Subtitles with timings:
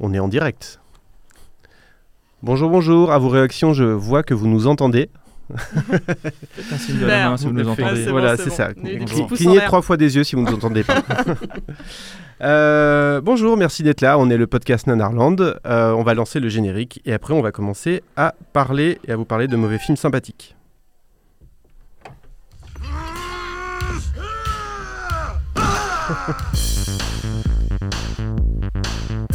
[0.00, 0.80] On est en direct.
[2.42, 3.12] Bonjour, bonjour.
[3.12, 5.08] À vos réactions, je vois que vous nous entendez.
[5.56, 8.04] Faites un signe de la main si vous nous entendez.
[8.04, 8.54] bon, voilà, c'est bon.
[8.54, 8.72] ça.
[9.34, 11.02] Clignez trois fois des yeux si vous ne nous entendez pas.
[12.42, 14.18] Euh, bonjour, merci d'être là.
[14.18, 15.40] On est le podcast Nanarland.
[15.40, 19.16] Euh, on va lancer le générique et après on va commencer à parler et à
[19.16, 20.56] vous parler de mauvais films sympathiques.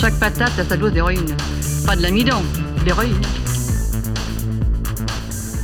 [0.00, 1.34] Chaque patate a sa dose d'héroïne.
[1.84, 2.40] Pas de l'amidon,
[2.78, 3.20] de l'héroïne.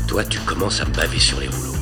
[0.09, 1.75] Toi, tu commences à me baver sur les rouleaux.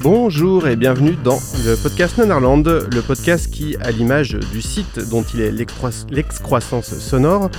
[0.00, 5.22] Bonjour et bienvenue dans le podcast Nanarland, le podcast qui, à l'image du site dont
[5.34, 7.50] il est l'excrois- l'excroissance sonore,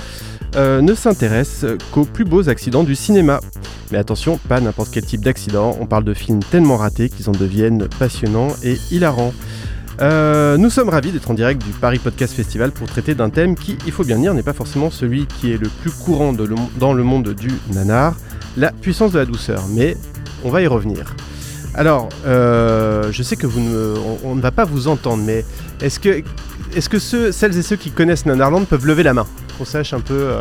[0.56, 3.40] euh, ne s'intéresse qu'aux plus beaux accidents du cinéma.
[3.90, 7.32] Mais attention, pas n'importe quel type d'accident, on parle de films tellement ratés qu'ils en
[7.32, 9.32] deviennent passionnants et hilarants.
[10.02, 13.54] Euh, nous sommes ravis d'être en direct du Paris Podcast Festival pour traiter d'un thème
[13.54, 16.92] qui, il faut bien dire, n'est pas forcément celui qui est le plus courant dans
[16.92, 18.16] le monde du nanar,
[18.56, 19.62] la puissance de la douceur.
[19.70, 19.96] Mais
[20.44, 21.14] on va y revenir.
[21.74, 25.44] Alors, euh, je sais que vous ne, on, on ne va pas vous entendre, mais
[25.80, 26.22] est-ce que,
[26.74, 29.26] est-ce que ceux, celles et ceux qui connaissent Nanarland peuvent lever la main?
[29.58, 30.14] Qu'on sache un peu.
[30.14, 30.40] euh,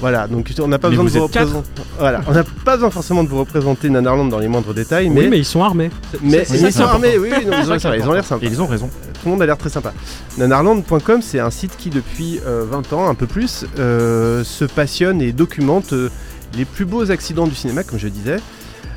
[0.00, 1.68] Voilà, donc on n'a pas Mais besoin de vous représenter.
[1.98, 5.20] Voilà, on n'a pas besoin forcément de vous représenter Nanarland dans les moindres détails, mais
[5.22, 5.90] Oui, mais ils sont armés.
[6.20, 8.44] mais ils sont armés, oui, oui, non, ils, ont, ils ont l'air sympas.
[8.44, 8.88] Et ils ont raison.
[8.88, 9.92] Tout le monde a l'air très sympa.
[10.36, 15.22] Nanarland.com, c'est un site qui, depuis euh, 20 ans, un peu plus, euh, se passionne
[15.22, 16.10] et documente euh,
[16.56, 18.36] les plus beaux accidents du cinéma, comme je disais,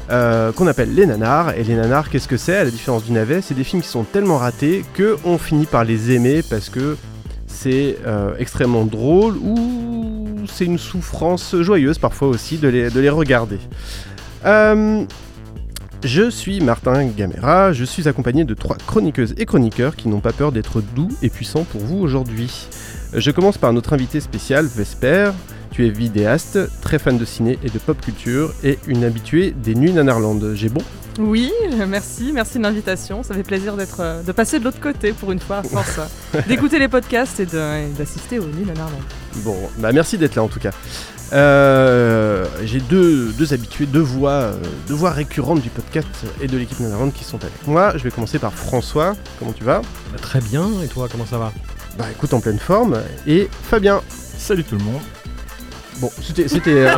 [0.10, 1.54] euh, qu'on appelle les nanars.
[1.58, 2.58] Et les nanars, qu'est-ce que c'est?
[2.58, 5.84] À la différence du navet, c'est des films qui sont tellement ratés qu'on finit par
[5.86, 6.98] les aimer parce que
[7.48, 13.10] c'est euh, extrêmement drôle ou c'est une souffrance joyeuse parfois aussi de les, de les
[13.10, 13.60] regarder.
[14.46, 15.04] Euh,
[16.04, 20.34] je suis Martin Gamera, je suis accompagné de trois chroniqueuses et chroniqueurs qui n'ont pas
[20.34, 22.68] peur d'être doux et puissants pour vous aujourd'hui.
[23.14, 25.32] Euh, Je commence par notre invité spécial, Vesper.
[25.72, 29.76] Tu es vidéaste, très fan de ciné et de pop culture et une habituée des
[29.76, 30.54] Nuits Nanarland.
[30.56, 30.82] J'ai bon
[31.20, 31.52] Oui,
[31.88, 33.22] merci, merci de l'invitation.
[33.22, 36.00] Ça fait plaisir d'être, euh, de passer de l'autre côté pour une fois, à force
[36.36, 37.58] euh, d'écouter les podcasts et de-
[37.90, 38.98] et d'assister aux nuits Nanarland.
[39.38, 40.72] Bon, bah merci d'être là en tout cas.
[41.34, 44.54] Euh, J'ai deux, deux habitués, deux voix, euh,
[44.88, 46.08] deux voix récurrentes du podcast
[46.42, 47.94] et de l'équipe Nanarland qui sont avec moi.
[47.98, 49.16] Je vais commencer par François.
[49.38, 49.82] Comment tu vas?
[50.12, 51.52] Bah, très bien, et toi, comment ça va?
[52.00, 52.98] Bah écoute, en pleine forme.
[53.28, 54.02] Et Fabien.
[54.40, 55.02] Salut tout le monde.
[56.00, 56.90] Bon, c'était euh,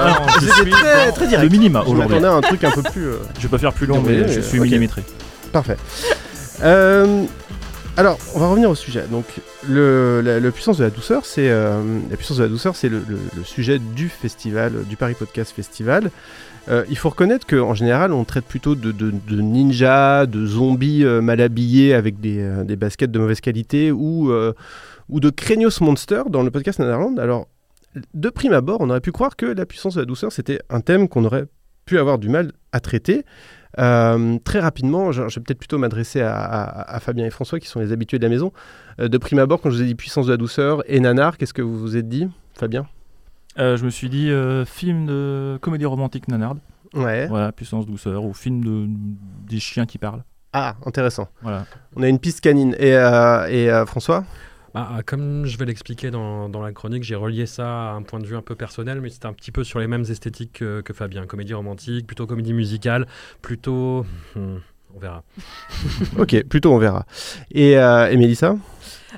[0.62, 1.52] suis très, très Le direct.
[1.52, 2.16] minima aujourd'hui.
[2.16, 3.06] m'attendais à un truc un peu plus.
[3.08, 5.04] euh, Je vais pas faire plus long, mais je suis millimétré.
[5.54, 5.78] Parfait.
[6.64, 7.24] Euh,
[7.98, 9.04] alors, on va revenir au sujet.
[9.10, 9.26] Donc,
[9.68, 12.90] le, la, la puissance de la douceur, c'est euh, la puissance de la douceur, c'est
[12.90, 16.12] le, le- le sujet du festival, du Paris Podcast Festival.
[16.70, 21.04] Euh, il faut reconnaître qu'en général, on traite plutôt de, de, de ninjas, de zombies
[21.04, 24.54] euh, mal habillés avec des, euh, des baskets de mauvaise qualité ou, euh,
[25.10, 27.18] ou de craignos monsters dans le podcast Netherland.
[27.20, 27.48] Alors,
[28.14, 30.82] de prime abord, on aurait pu croire que la puissance de la douceur, c'était un
[30.82, 31.46] thème qu'on aurait
[31.86, 33.26] pu avoir du mal à traiter.
[33.80, 37.60] Euh, très rapidement, je, je vais peut-être plutôt m'adresser à, à- à Fabien et François
[37.60, 38.52] qui sont les habitués de la maison.
[39.00, 41.38] Euh, de prime abord, quand je vous ai dit puissance de la douceur et nanar,
[41.38, 42.88] qu'est-ce que vous vous êtes dit, Fabien?
[43.58, 44.32] Euh, je me suis dit
[44.66, 46.60] film de comédie romantique nanarde.
[46.94, 47.28] Ouais.
[47.28, 48.86] Voilà, puissance douceur ou film de
[49.48, 50.24] des chiens qui parlent.
[50.54, 51.28] Ah, intéressant.
[51.44, 51.66] Voilà.
[51.96, 52.76] On a une piste canine.
[52.80, 54.24] Et, et François?
[54.74, 58.20] Bah, Comme je vais l'expliquer dans, dans la chronique, j'ai relié ça à un point
[58.20, 60.82] de vue un peu personnel, mais c'est un petit peu sur les mêmes esthétiques que,
[60.82, 61.26] que Fabien.
[61.26, 63.08] Comédie romantique, plutôt comédie musicale,
[63.42, 64.06] plutôt...
[64.36, 64.58] hmm,
[64.96, 65.24] on verra.
[66.18, 67.06] Ok, plutôt on verra.
[67.52, 68.56] Et, euh, et Mélissa?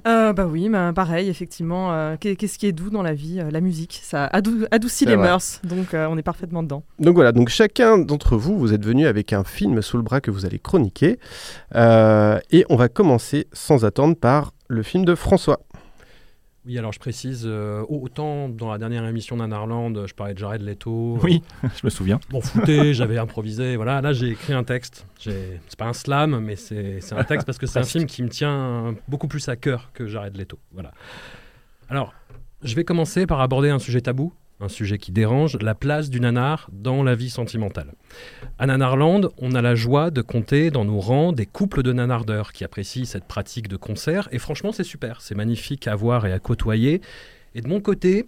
[0.08, 1.92] Euh, bah oui, bah, pareil, effectivement.
[1.94, 5.06] euh, qu'est- Qu'est-ce qui est doux dans la vie Euh, La musique, ça adou- adoucit
[5.06, 5.28] les vrai.
[5.28, 6.84] mœurs, donc euh, on est parfaitement dedans.
[7.00, 10.22] Donc voilà, donc chacun d'entre vous, vous êtes venu avec un film sous le bras
[10.22, 11.20] que vous allez chroniquer.
[11.76, 15.60] Euh, et on va commencer sans attendre par le film de François.
[16.66, 20.62] Oui, alors je précise, euh, autant dans la dernière émission d'Anarland, je parlais de Jared
[20.62, 21.18] Leto.
[21.24, 22.20] Oui, je me souviens.
[22.30, 23.76] Bon, fouté, j'avais improvisé.
[23.76, 25.06] Voilà, là j'ai écrit un texte.
[25.20, 28.24] C'est pas un slam, mais c'est c'est un texte parce que c'est un film qui
[28.24, 30.58] me tient beaucoup plus à cœur que Jared Leto.
[30.72, 30.92] Voilà.
[31.90, 32.14] Alors,
[32.64, 34.32] je vais commencer par aborder un sujet tabou,
[34.62, 37.94] un sujet qui dérange, la place du nanar dans la vie sentimentale.
[38.60, 42.52] À Nanarland, on a la joie de compter dans nos rangs des couples de nanardeurs
[42.52, 46.34] qui apprécient cette pratique de concert, et franchement c'est super, c'est magnifique à voir et
[46.34, 47.02] à côtoyer.
[47.56, 48.28] Et de mon côté,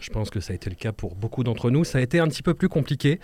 [0.00, 2.18] je pense que ça a été le cas pour beaucoup d'entre nous, ça a été
[2.18, 3.20] un petit peu plus compliqué.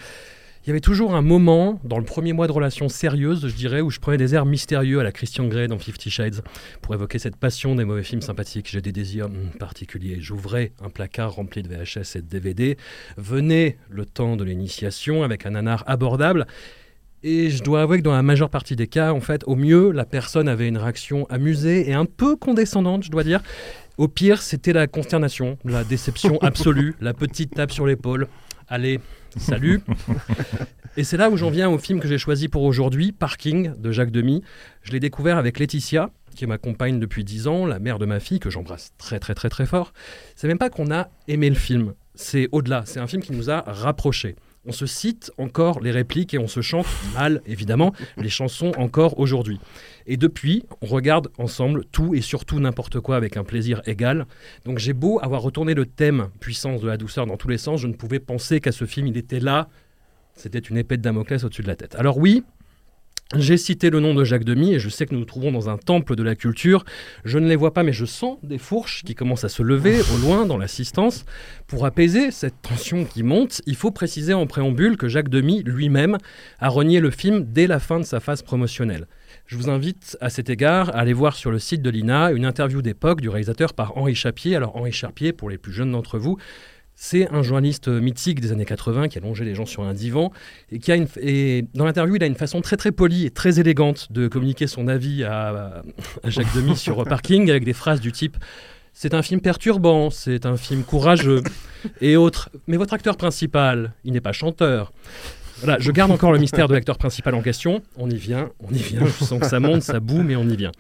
[0.64, 3.82] Il y avait toujours un moment, dans le premier mois de relation sérieuse, je dirais,
[3.82, 6.40] où je prenais des airs mystérieux à la Christian Grey dans Fifty Shades
[6.80, 8.70] pour évoquer cette passion des mauvais films sympathiques.
[8.70, 10.16] J'ai des désirs hmm, particuliers.
[10.20, 12.78] J'ouvrais un placard rempli de VHS et de DVD.
[13.18, 16.46] Venait le temps de l'initiation avec un nanar abordable.
[17.22, 19.90] Et je dois avouer que dans la majeure partie des cas, en fait, au mieux,
[19.90, 23.42] la personne avait une réaction amusée et un peu condescendante, je dois dire.
[23.98, 28.28] Au pire, c'était la consternation, la déception absolue, la petite tape sur l'épaule.
[28.66, 28.98] Allez,
[29.38, 29.80] salut.
[30.96, 33.90] Et c'est là où j'en viens au film que j'ai choisi pour aujourd'hui, Parking, de
[33.90, 34.42] Jacques Demy.
[34.82, 38.38] Je l'ai découvert avec Laetitia, qui m'accompagne depuis 10 ans, la mère de ma fille,
[38.38, 39.92] que j'embrasse très très très très fort.
[40.36, 43.50] C'est même pas qu'on a aimé le film, c'est au-delà, c'est un film qui nous
[43.50, 44.36] a rapprochés.
[44.66, 49.18] On se cite encore les répliques et on se chante mal, évidemment, les chansons encore
[49.18, 49.60] aujourd'hui.
[50.06, 54.26] Et depuis, on regarde ensemble tout et surtout n'importe quoi avec un plaisir égal.
[54.64, 57.80] Donc j'ai beau avoir retourné le thème puissance de la douceur dans tous les sens,
[57.80, 59.68] je ne pouvais penser qu'à ce film, il était là.
[60.34, 61.94] C'était une épée de Damoclès au-dessus de la tête.
[61.94, 62.42] Alors oui,
[63.34, 65.70] j'ai cité le nom de Jacques Demy et je sais que nous nous trouvons dans
[65.70, 66.84] un temple de la culture.
[67.24, 69.98] Je ne les vois pas, mais je sens des fourches qui commencent à se lever
[70.14, 71.24] au loin dans l'assistance.
[71.66, 76.18] Pour apaiser cette tension qui monte, il faut préciser en préambule que Jacques Demy lui-même
[76.60, 79.06] a renié le film dès la fin de sa phase promotionnelle.
[79.46, 82.44] Je vous invite à cet égard à aller voir sur le site de l'INA une
[82.44, 84.54] interview d'époque du réalisateur par Henri Chapier.
[84.54, 86.38] Alors Henri Chapier, pour les plus jeunes d'entre vous,
[86.96, 90.32] c'est un journaliste mythique des années 80 qui a longé les gens sur un divan
[90.70, 93.30] et qui a une, et dans l'interview, il a une façon très très polie et
[93.30, 95.82] très élégante de communiquer son avis à,
[96.22, 98.36] à Jacques Demy sur Parking avec des phrases du type
[98.96, 101.42] c'est un film perturbant, c'est un film courageux
[102.00, 102.48] et autres.
[102.68, 104.92] Mais votre acteur principal, il n'est pas chanteur.
[105.58, 107.82] Voilà, je garde encore le mystère de l'acteur principal en question.
[107.96, 109.04] On y vient, on y vient.
[109.04, 110.72] Je sens que ça monte, ça boue, mais on y vient.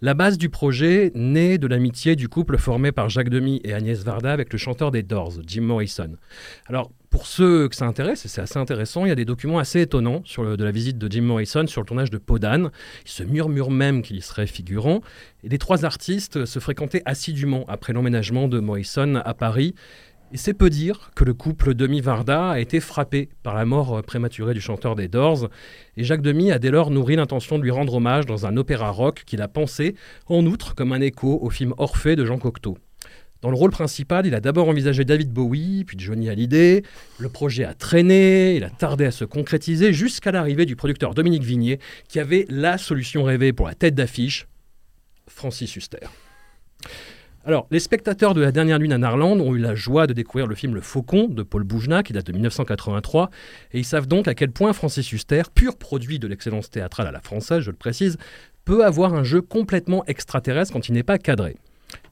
[0.00, 4.04] La base du projet naît de l'amitié du couple formé par Jacques Demy et Agnès
[4.04, 6.12] Varda avec le chanteur des Doors, Jim Morrison.
[6.66, 9.58] Alors, pour ceux que ça intéresse, et c'est assez intéressant, il y a des documents
[9.58, 12.70] assez étonnants sur de la visite de Jim Morrison sur le tournage de Podane.
[13.06, 15.00] Il se murmure même qu'il serait figurant.
[15.42, 19.74] Et les trois artistes se fréquentaient assidûment après l'emménagement de Morrison à Paris.
[20.30, 24.52] Et c'est peu dire que le couple Demi-Varda a été frappé par la mort prématurée
[24.52, 25.48] du chanteur des Doors,
[25.96, 28.90] et Jacques Demy a dès lors nourri l'intention de lui rendre hommage dans un opéra
[28.90, 29.94] rock qu'il a pensé,
[30.26, 32.76] en outre, comme un écho au film Orphée de Jean Cocteau.
[33.40, 36.82] Dans le rôle principal, il a d'abord envisagé David Bowie, puis Johnny Hallyday.
[37.18, 41.44] Le projet a traîné, il a tardé à se concrétiser jusqu'à l'arrivée du producteur Dominique
[41.44, 44.46] Vignier, qui avait la solution rêvée pour la tête d'affiche,
[45.26, 46.08] Francis Huster.
[47.48, 50.46] Alors, les spectateurs de la dernière nuit à Narland ont eu la joie de découvrir
[50.46, 53.30] le film Le Faucon de Paul Boujna, qui date de 1983,
[53.72, 57.10] et ils savent donc à quel point Francis Huster, pur produit de l'excellence théâtrale à
[57.10, 58.18] la française, je le précise,
[58.66, 61.56] peut avoir un jeu complètement extraterrestre quand il n'est pas cadré.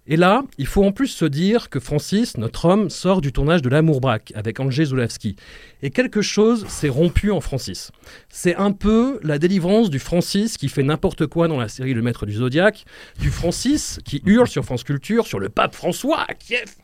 [0.08, 3.60] Et là, il faut en plus se dire que Francis, notre homme, sort du tournage
[3.60, 5.34] de L'Amour braque avec Andrzej Zulawski.
[5.82, 7.90] Et quelque chose s'est rompu en Francis.
[8.28, 12.02] C'est un peu la délivrance du Francis qui fait n'importe quoi dans la série Le
[12.02, 12.84] Maître du Zodiaque,
[13.18, 16.76] du Francis qui hurle sur France Culture sur le pape François à Kiev.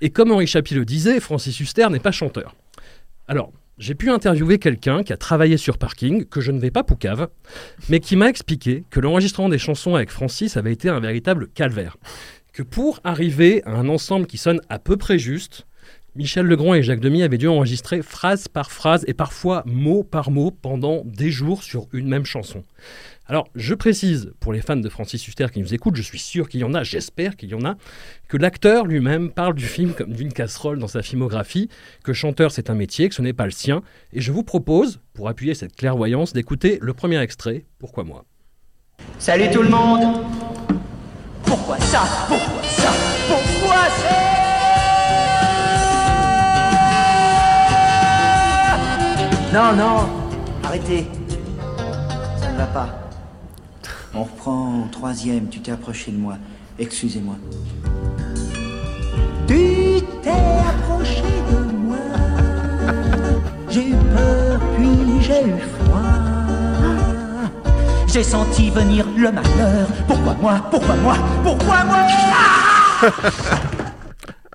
[0.00, 2.54] Et comme Henri Chapi le disait, Francis Huster n'est pas chanteur.
[3.26, 6.82] Alors, j'ai pu interviewer quelqu'un qui a travaillé sur Parking, que je ne vais pas
[6.82, 7.28] poucave,
[7.90, 11.98] mais qui m'a expliqué que l'enregistrement des chansons avec Francis avait été un véritable calvaire.
[12.54, 15.66] Que pour arriver à un ensemble qui sonne à peu près juste,
[16.14, 20.30] Michel Legrand et Jacques Demy avaient dû enregistrer phrase par phrase et parfois mot par
[20.30, 22.64] mot pendant des jours sur une même chanson.
[23.28, 26.48] Alors, je précise, pour les fans de Francis Huster qui nous écoutent, je suis sûr
[26.48, 27.74] qu'il y en a, j'espère qu'il y en a,
[28.28, 31.68] que l'acteur lui-même parle du film comme d'une casserole dans sa filmographie,
[32.04, 35.00] que chanteur c'est un métier, que ce n'est pas le sien, et je vous propose,
[35.12, 38.24] pour appuyer cette clairvoyance, d'écouter le premier extrait, Pourquoi moi?
[39.18, 40.24] Salut tout le monde.
[41.44, 42.04] Pourquoi ça?
[42.28, 42.92] Pourquoi ça?
[43.26, 44.22] Pourquoi ça?
[49.52, 50.08] Non, non,
[50.62, 51.06] arrêtez.
[52.38, 53.05] Ça ne va pas.
[54.18, 56.38] On reprend troisième, tu t'es approché de moi.
[56.78, 57.36] Excusez-moi.
[59.46, 61.98] Tu t'es approché de moi.
[63.68, 66.00] J'ai eu peur, puis j'ai eu froid.
[68.06, 69.86] J'ai senti venir le malheur.
[70.08, 70.66] Pourquoi moi?
[70.70, 71.16] Pourquoi moi?
[71.42, 72.06] Pourquoi moi?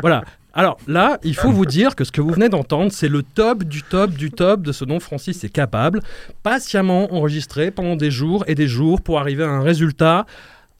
[0.01, 0.24] Voilà.
[0.53, 3.63] Alors là, il faut vous dire que ce que vous venez d'entendre, c'est le top
[3.63, 6.01] du top du top de ce dont Francis est capable,
[6.43, 10.25] patiemment enregistré pendant des jours et des jours pour arriver à un résultat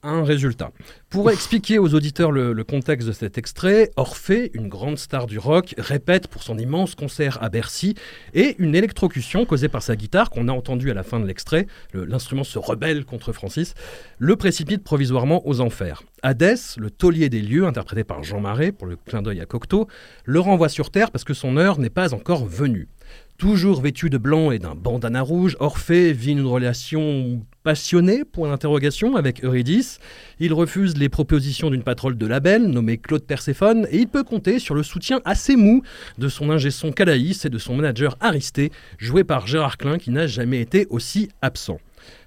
[0.02, 0.72] un résultat.
[1.12, 5.74] Pour expliquer aux auditeurs le, contexte de cet extrait, Orphée, une grande star du rock,
[5.76, 7.94] répète pour son immense concert à Bercy
[8.32, 11.66] et une électrocution causée par sa guitare qu'on a entendue à la fin de l'extrait,
[11.92, 13.74] le- l'instrument se rebelle contre Francis,
[14.18, 16.02] le précipite provisoirement aux enfers.
[16.22, 19.88] Hadès, le taulier des lieux, interprété par Jean Marais pour le clin d'œil à Cocteau,
[20.24, 22.88] le renvoie sur Terre parce que son heure n'est pas encore venue.
[23.38, 29.16] Toujours vêtu de blanc et d'un bandana rouge, Orphée vit une relation passionnée, point d'interrogation,
[29.16, 29.98] avec Eurydice.
[30.38, 34.60] Il refuse les propositions d'une patrole de label, nommée Claude Perséphone, et il peut compter
[34.60, 35.82] sur le soutien assez mou
[36.18, 40.12] de son ingé son Calaïs et de son manager Aristé, joué par Gérard Klein, qui
[40.12, 41.80] n'a jamais été aussi absent.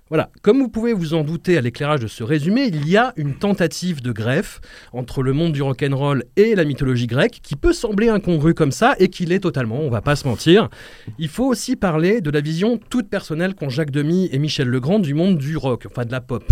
[0.10, 3.12] Voilà, comme vous pouvez vous en douter à l'éclairage de ce résumé, il y a
[3.16, 4.62] une tentative de greffe
[4.94, 8.96] entre le monde du rock'n'roll et la mythologie grecque qui peut sembler incongrue comme ça
[9.00, 10.70] et qui l'est totalement, on va pas se mentir.
[11.18, 15.00] Il faut aussi parler de la vision toute personnelle qu'ont Jacques Demy et Michel Legrand
[15.00, 16.44] du monde du rock, enfin de la pop.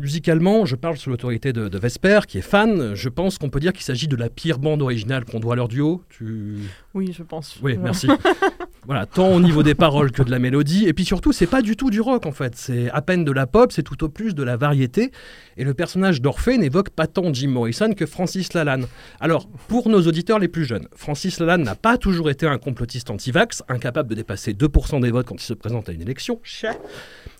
[0.00, 2.94] Musicalement, je parle sous l'autorité de, de Vesper, qui est fan.
[2.94, 5.56] Je pense qu'on peut dire qu'il s'agit de la pire bande originale qu'on doit à
[5.56, 6.02] leur duo.
[6.08, 6.56] Tu...
[6.94, 7.58] Oui, je pense.
[7.62, 7.78] Oui, Ouais.
[7.82, 8.08] merci.
[8.86, 10.86] voilà, tant au niveau des paroles que de la mélodie.
[10.86, 12.56] Et puis surtout, c'est pas du tout du rock en fait.
[12.56, 15.10] C'est à peine de la pop, c'est tout au plus de la variété.
[15.58, 18.86] Et le personnage d'Orphée n'évoque pas tant Jim Morrison que Francis Lalanne.
[19.20, 23.10] Alors, pour nos auditeurs les plus jeunes, Francis Lalanne n'a pas toujours été un complotiste
[23.10, 26.40] anti-vax, incapable de dépasser 2% des votes quand il se présente à une élection.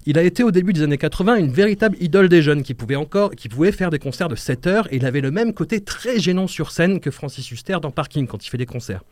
[0.07, 2.97] Il a été au début des années 80 une véritable idole des jeunes qui pouvait
[2.97, 5.83] encore, qui pouvait faire des concerts de 7 heures et il avait le même côté
[5.83, 9.03] très gênant sur scène que Francis Huster dans Parking quand il fait des concerts.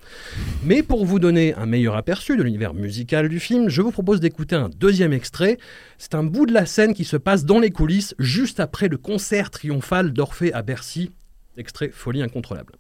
[0.65, 4.21] Mais pour vous donner un meilleur aperçu de l'univers musical du film, je vous propose
[4.21, 5.59] d'écouter un deuxième extrait.
[5.99, 8.97] C'est un bout de la scène qui se passe dans les coulisses juste après le
[8.97, 11.11] concert triomphal d'Orphée à Bercy.
[11.59, 12.73] Extrait Folie incontrôlable.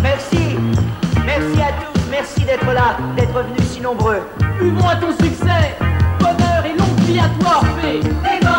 [0.00, 0.56] Merci,
[1.26, 4.20] merci à tous, merci d'être là, d'être venus si nombreux.
[4.58, 5.76] Buvons à ton succès
[7.06, 8.55] Bonheur et longue vie à toi, Orphée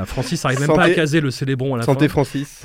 [0.00, 2.12] Voilà, Francis n'arrive même pas à caser le célébron à la Santé fin.
[2.12, 2.64] Francis.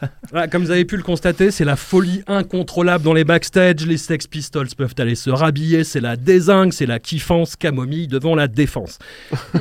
[0.50, 3.86] Comme vous avez pu le constater, c'est la folie incontrôlable dans les backstage.
[3.86, 8.34] Les Sex Pistols peuvent aller se rhabiller, c'est la désingue, c'est la kiffance camomille devant
[8.34, 8.98] la défense.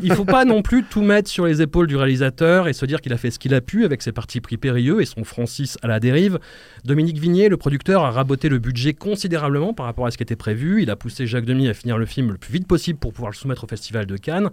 [0.04, 3.02] Il faut pas non plus tout mettre sur les épaules du réalisateur et se dire
[3.02, 5.78] qu'il a fait ce qu'il a pu avec ses partis pris périlleux et son Francis
[5.82, 6.40] à la dérive.
[6.84, 10.36] Dominique Vignier, le producteur, a raboté le budget considérablement par rapport à ce qui était
[10.36, 10.82] prévu.
[10.82, 13.32] Il a poussé Jacques Demy à finir le film le plus vite possible pour pouvoir
[13.32, 14.50] le soumettre au Festival de Cannes,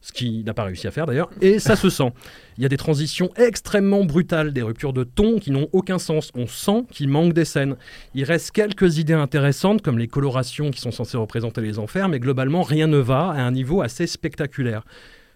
[0.00, 2.12] ce qu'il n'a pas réussi à faire d'ailleurs, et ça se sent.
[2.56, 6.30] Il y a des transitions extrêmement brutales, des ruptures de ton qui n'ont aucun sens.
[6.34, 7.76] On sent qu'il manque des scènes.
[8.14, 12.20] Il reste quelques idées intéressantes, comme les colorations qui sont censées représenter les enfers, mais
[12.20, 14.84] globalement, rien ne va à un niveau assez spectaculaire.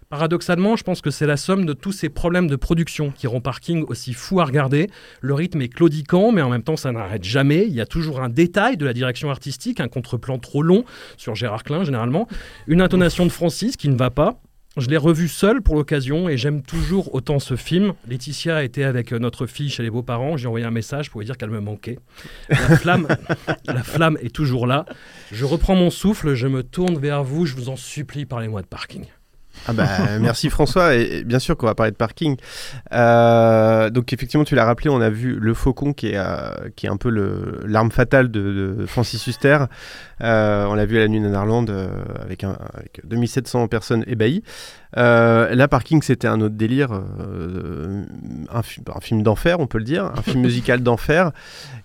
[0.09, 3.41] Paradoxalement, je pense que c'est la somme de tous ces problèmes de production qui rend
[3.41, 4.87] Parking aussi fou à regarder.
[5.21, 7.65] Le rythme est claudiquant, mais en même temps, ça n'arrête jamais.
[7.65, 10.85] Il y a toujours un détail de la direction artistique, un contre-plan trop long
[11.17, 12.27] sur Gérard Klein généralement,
[12.67, 14.39] une intonation de Francis qui ne va pas.
[14.75, 17.93] Je l'ai revu seul pour l'occasion et j'aime toujours autant ce film.
[18.07, 20.35] Laetitia était avec euh, notre fille chez les beaux-parents.
[20.35, 21.99] J'ai envoyé un message pour lui dire qu'elle me manquait.
[22.49, 23.07] La flamme,
[23.65, 24.85] la flamme est toujours là.
[25.31, 27.45] Je reprends mon souffle, je me tourne vers vous.
[27.45, 29.05] Je vous en supplie, parlez-moi de parking.
[29.67, 29.87] Ah bah,
[30.19, 32.35] merci François, et bien sûr qu'on va parler de parking.
[32.91, 36.85] Euh, donc effectivement, tu l'as rappelé, on a vu Le Faucon qui est, euh, qui
[36.85, 37.09] est un peu
[37.65, 39.59] l'arme fatale de, de Francis Huster.
[40.21, 41.87] Euh, on l'a vu à la nuit euh,
[42.21, 44.43] avec, un, avec 2700 personnes ébahies.
[44.95, 48.03] Là, Parking, c'était un autre délire, euh,
[48.51, 51.31] un, fi- un film d'enfer, on peut le dire, un film musical d'enfer.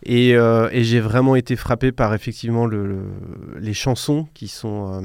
[0.05, 5.03] Et, et j'ai vraiment été frappé par effectivement le, le- les chansons qui sont...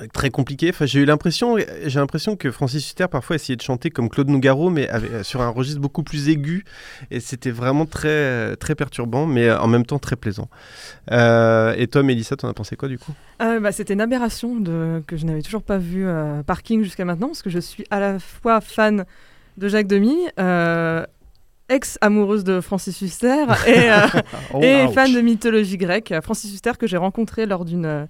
[0.00, 0.70] euh, très compliqué.
[0.70, 4.28] Enfin, j'ai eu l'impression, j'ai l'impression que Francis Huster parfois essayait de chanter comme Claude
[4.28, 6.64] Nougaro, mais avec- sur un registre beaucoup plus aigu.
[7.10, 10.48] Et c'était vraiment très, très perturbant, mais en même temps très plaisant.
[11.10, 13.12] Euh, et toi, Mélissa, t'en as pensé quoi du coup?
[13.42, 15.02] Euh, bah, C'était une aberration de...
[15.06, 18.00] que je n'avais toujours pas vu euh, Parking jusqu'à maintenant, parce que je suis à
[18.00, 19.04] la fois fan
[19.56, 21.04] de Jacques Demy, euh,
[21.68, 24.06] ex-amoureuse de Francis Huster, et, euh,
[24.54, 26.14] Oh, et fan de mythologie grecque.
[26.22, 28.06] Francis Huster que j'ai rencontré lors d'une euh,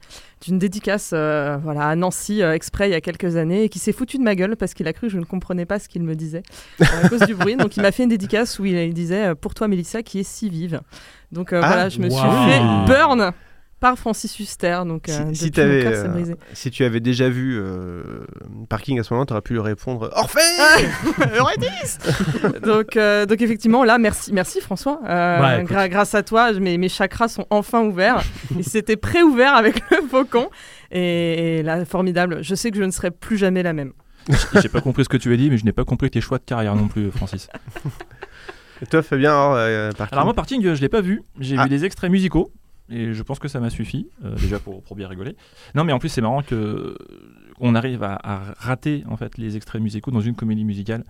[0.46, 3.78] d'une dédicace euh, voilà, à Nancy euh, exprès il y a quelques années, et qui
[3.80, 5.88] s'est foutu de ma gueule parce qu'il a cru que je ne comprenais pas ce
[5.88, 6.42] qu'il me disait
[6.80, 7.56] à cause du bruit.
[7.56, 10.20] Donc il m'a fait une dédicace où il, il disait euh, «Pour toi, Mélissa, qui
[10.20, 10.80] est si vive».
[11.32, 12.16] Donc Ah, voilà, je me wow.
[12.16, 13.32] suis fait burn
[13.80, 14.80] par Francis Huster.
[14.86, 16.34] Donc, euh, Si, euh, brisé.
[16.52, 18.02] si tu avais déjà vu euh,
[18.68, 20.40] Parking à ce moment, tu aurais pu lui répondre Orphée
[21.38, 21.98] Eurydice
[22.64, 25.00] donc, euh, donc effectivement, là, merci, merci François.
[25.04, 28.22] Euh, Bah, gra- grâce à toi, mes, mes chakras sont enfin ouverts.
[28.56, 30.48] Ils s'étaient pré-ouverts avec le faucon.
[30.90, 32.38] Et, et là, formidable.
[32.42, 33.92] Je sais que je ne serai plus jamais la même.
[34.62, 36.38] J'ai pas compris ce que tu as dit, mais je n'ai pas compris tes choix
[36.38, 37.48] de carrière non plus, Francis.
[38.82, 41.22] Et toi, Fabien, alors, euh, Parking Alors moi, Parking, euh, je l'ai pas vu.
[41.40, 41.64] J'ai Ah.
[41.64, 42.52] vu des extraits musicaux.
[42.90, 45.36] Et je pense que ça m'a suffi, euh, déjà pour, bien rigoler.
[45.74, 46.96] Non, mais en plus, c'est marrant que
[47.60, 51.04] on arrive à, à rater en fait les extraits musicaux dans une comédie musicale.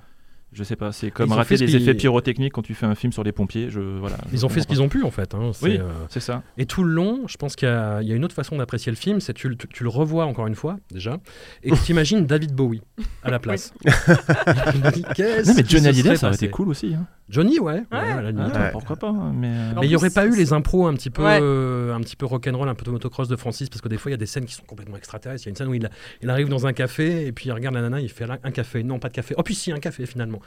[0.51, 3.23] Je sais pas, c'est comme rater qu'ils- effets pyrotechniques quand tu fais un film sur
[3.23, 3.69] les pompiers.
[3.69, 5.35] Je, voilà, Ils je ont fait ce qu'ils ont pu en fait.
[5.35, 6.43] hein, Oui, euh, c'est ça.
[6.57, 8.57] Et tout le long, je pense qu'il y, a il y a une autre façon
[8.57, 11.19] d'apprécier le film, c'est tu, le- tu, tu le revois encore une fois déjà,
[11.63, 12.81] et tu t'imagines David Bowie
[13.23, 13.75] à la place.
[13.85, 16.95] Non, mais Johnny Hallyday, ça aurait été cool aussi.
[16.95, 17.07] hein.
[17.29, 17.75] Johnny, ouais.
[17.93, 18.55] ouais, à la limite.
[18.57, 20.95] Attends, Pourquoi pas hein, Mais, euh, Mais il n'y aurait pas eu les impros un
[20.95, 21.39] petit peu, Ouais.
[21.43, 24.11] euh, un petit peu rock'n'roll, un peu de motocross de Francis, parce que des fois
[24.11, 25.43] il y a des scènes qui sont complètement extraterrestres.
[25.45, 25.91] Il y a une scène où il,
[26.23, 28.83] il arrive dans un café et puis il regarde la nana, il fait un café,
[28.83, 29.35] non pas de café.
[29.37, 30.38] Oh puis si un café finalement.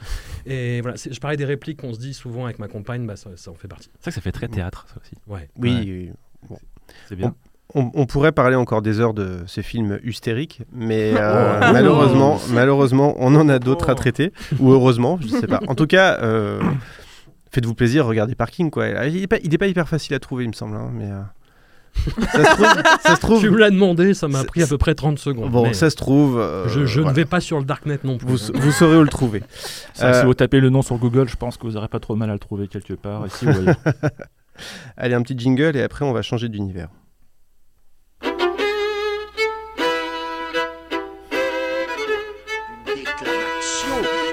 [0.46, 3.30] Et voilà, je parlais des répliques qu'on se dit souvent avec ma compagne, bah ça,
[3.36, 3.88] ça en fait partie.
[3.94, 5.14] C'est vrai que ça fait très théâtre, ça aussi.
[5.26, 5.48] Ouais.
[5.56, 5.80] Oui, Ouais.
[5.84, 6.10] oui,
[6.48, 6.58] bon.
[7.08, 7.34] C'est bien.
[7.74, 11.72] On, on- on pourrait parler encore des heures de ces films hystériques, mais euh, Oh.
[11.72, 15.60] malheureusement, malheureusement, on en a d'autres à traiter, ou heureusement, je sais pas.
[15.68, 16.60] En tout cas, euh,
[17.50, 18.88] faites-vous plaisir, regardez Parking, quoi.
[19.06, 21.10] Il n'est pas, il est pas hyper facile à trouver, il me semble, hein, mais
[21.10, 21.20] euh,
[21.94, 24.78] ça se trouve, ça se trouve- Tu me l'as demandé, ça m'a pris à peu
[24.78, 25.50] près 30 secondes.
[25.50, 26.38] Bon, ça se trouve.
[26.38, 27.10] euh, je je voilà.
[27.12, 28.26] ne vais pas sur le darknet non plus.
[28.28, 28.52] Vous, hein.
[28.54, 29.40] vous saurez où le trouver.
[29.40, 32.00] Que Euh, Si vous tapez le nom sur Google, je pense que vous n'aurez pas
[32.00, 33.76] trop mal à le trouver quelque part, ici ou ailleurs.
[34.96, 36.88] Allez, un petit jingle et après on va changer d'univers.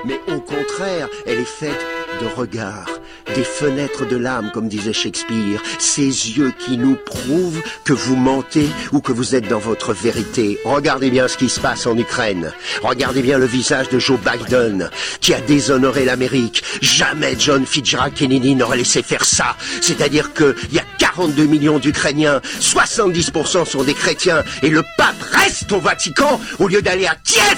[0.06, 1.86] mais au contraire, elle est faite
[2.22, 2.90] de regards,
[3.36, 8.68] des fenêtres de l'âme, comme disait Shakespeare, ces yeux qui nous prouvent que vous mentez
[8.92, 10.60] ou que vous êtes dans votre vérité.
[10.66, 12.52] Regardez bien ce qui se passe en Ukraine.
[12.82, 14.90] Regardez bien le visage de Joe Biden,
[15.22, 16.64] qui a déshonoré l'Amérique.
[16.82, 19.56] Jamais John Fitzgerald Kennedy n'aurait laissé faire ça.
[19.82, 25.72] C'est-à-dire qu'il y a 42 millions d'Ukrainiens, 70% sont des chrétiens, et le pape reste
[25.72, 27.58] au Vatican au lieu d'aller à Kiev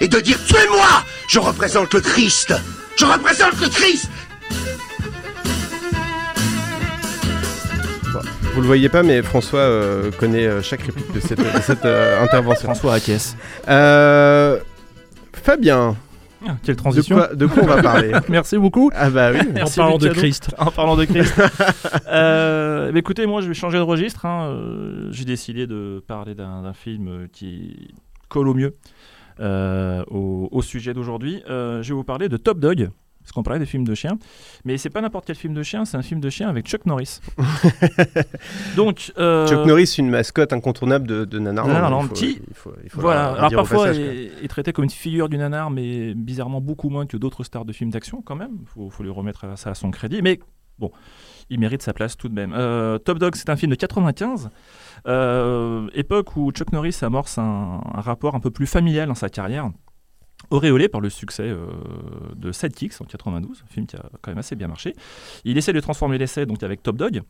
[0.00, 2.54] et de dire tuez-moi Je représente le Christ
[2.96, 4.08] Je représente le Christ
[8.56, 11.84] Vous le voyez pas, mais François euh, connaît euh, chaque réplique de cette, de cette,
[11.84, 12.64] euh, intervention.
[12.64, 13.36] François acquiesce.
[13.68, 14.58] Euh,
[15.34, 15.94] Fabien.
[16.48, 17.16] Ah, quelle transition.
[17.16, 18.90] De quoi, de quoi on va parler Merci beaucoup.
[18.94, 19.40] Ah bah oui.
[19.52, 20.20] Merci En parlant de cadeau.
[20.20, 20.54] Christ.
[20.58, 21.34] En parlant de Christ.
[22.08, 24.24] Euh, bah écoutez, moi je vais changer de registre.
[24.24, 24.56] hein.
[25.10, 27.88] J'ai décidé de parler d'un d'un film qui
[28.28, 28.72] colle au mieux
[29.40, 31.42] euh, au, au sujet d'aujourd'hui.
[31.50, 32.88] Euh, je vais vous parler de Top Dog.
[33.26, 34.18] Parce qu'on parlait des films de chiens.
[34.64, 36.86] Mais c'est pas n'importe quel film de chien, c'est un film de chien avec Chuck
[36.86, 37.18] Norris.
[38.76, 39.12] Donc.
[39.18, 41.72] euh, Chuck Norris, une mascotte incontournable de, de Nanarland.
[41.74, 43.32] Nanarland, qui- il faut- il faut voilà.
[43.32, 47.06] Alors parfois, passage, est, est traité comme une figure du nanar, mais bizarrement beaucoup moins
[47.06, 48.58] que d'autres stars de films d'action quand même.
[48.62, 50.22] Il faut, faut lui remettre à- ça à son crédit.
[50.22, 50.38] Mais
[50.78, 50.92] bon,
[51.50, 52.52] il mérite sa place tout de même.
[52.54, 54.50] Euh, Top Dog, c'est un film de 95,
[55.08, 59.28] euh, époque où Chuck Norris amorce un, un rapport un peu plus familial dans sa
[59.28, 59.70] carrière.
[60.50, 61.66] Auréolé par le succès euh,
[62.36, 64.94] de Sidekicks en 92, un film qui a quand même assez bien marché.
[65.44, 67.22] Il essaie de transformer l'essai donc avec Top Dog.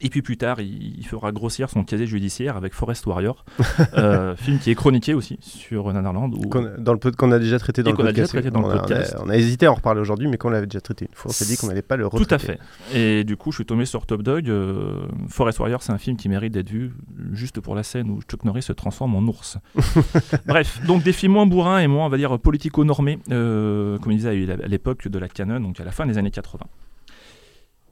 [0.00, 3.44] Et puis plus tard, il, fera grossir son casier judiciaire avec Forest Warrior,
[3.94, 6.30] euh, film qui est chroniqué aussi sur Nanarland.
[6.34, 6.48] Où...
[6.48, 8.28] Qu'on- dans le qu'on a déjà traité dans le podcast.
[8.28, 9.14] traité dans le on, a, podcast.
[9.18, 11.14] on a- on a hésité à en reparler aujourd'hui, mais qu'on l'avait déjà traité une
[11.14, 12.26] fois, on s'est dit qu'on n'allait pas le retraiter.
[12.26, 12.58] Tout à fait.
[12.94, 14.48] Et du coup, je suis tombé sur Top Dog.
[14.48, 16.92] euh, Forest Warrior, c'est un film qui mérite d'être vu
[17.32, 19.58] juste pour la scène où Chuck Norris se transforme en ours.
[20.46, 24.16] Bref, donc des films moins bourrins et moins, on va dire, politico-normés, euh, comme il
[24.18, 26.64] disait à l'époque de la canon, donc à la fin des années 80.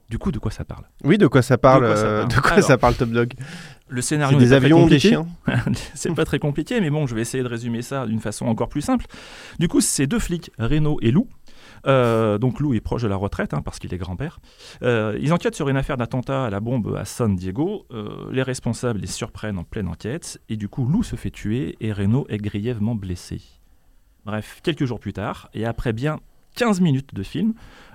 [0.09, 2.19] Du coup, de quoi ça parle Oui, de quoi ça parle, De quoi ça euh,
[2.19, 3.33] parle de quoi Alors, ça parle Top Dog
[3.89, 5.09] Le scénario des pas très avions, des compliqué.
[5.09, 5.27] chiens
[5.95, 8.69] c'est pas très compliqué, mais bon, je vais essayer de résumer ça d'une façon encore
[8.69, 9.05] plus simple.
[9.59, 11.27] Du coup, c'est deux flics, Reno et Lou.
[11.85, 14.39] Euh, donc Lou est proche de la retraite hein, parce qu'il est grand-père.
[14.83, 17.85] Euh, ils enquêtent sur une affaire d'attentat à la bombe à San Diego.
[17.91, 21.77] Euh, les responsables les surprennent en pleine enquête et du coup Lou se fait tuer
[21.79, 23.41] et Reno est grièvement blessé.
[24.25, 26.19] Bref, quelques jours plus tard et après bien
[26.57, 27.53] 15 minutes de film,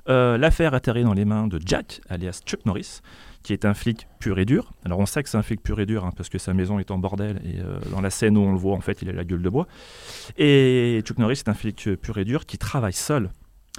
[0.09, 3.01] euh, l'affaire atterrit dans les mains de Jack, alias Chuck Norris,
[3.43, 4.73] qui est un flic pur et dur.
[4.85, 6.79] Alors on sait que c'est un flic pur et dur hein, parce que sa maison
[6.79, 9.09] est en bordel et euh, dans la scène où on le voit, en fait, il
[9.09, 9.67] a la gueule de bois.
[10.39, 13.31] Et Chuck Norris est un flic pur et dur qui travaille seul.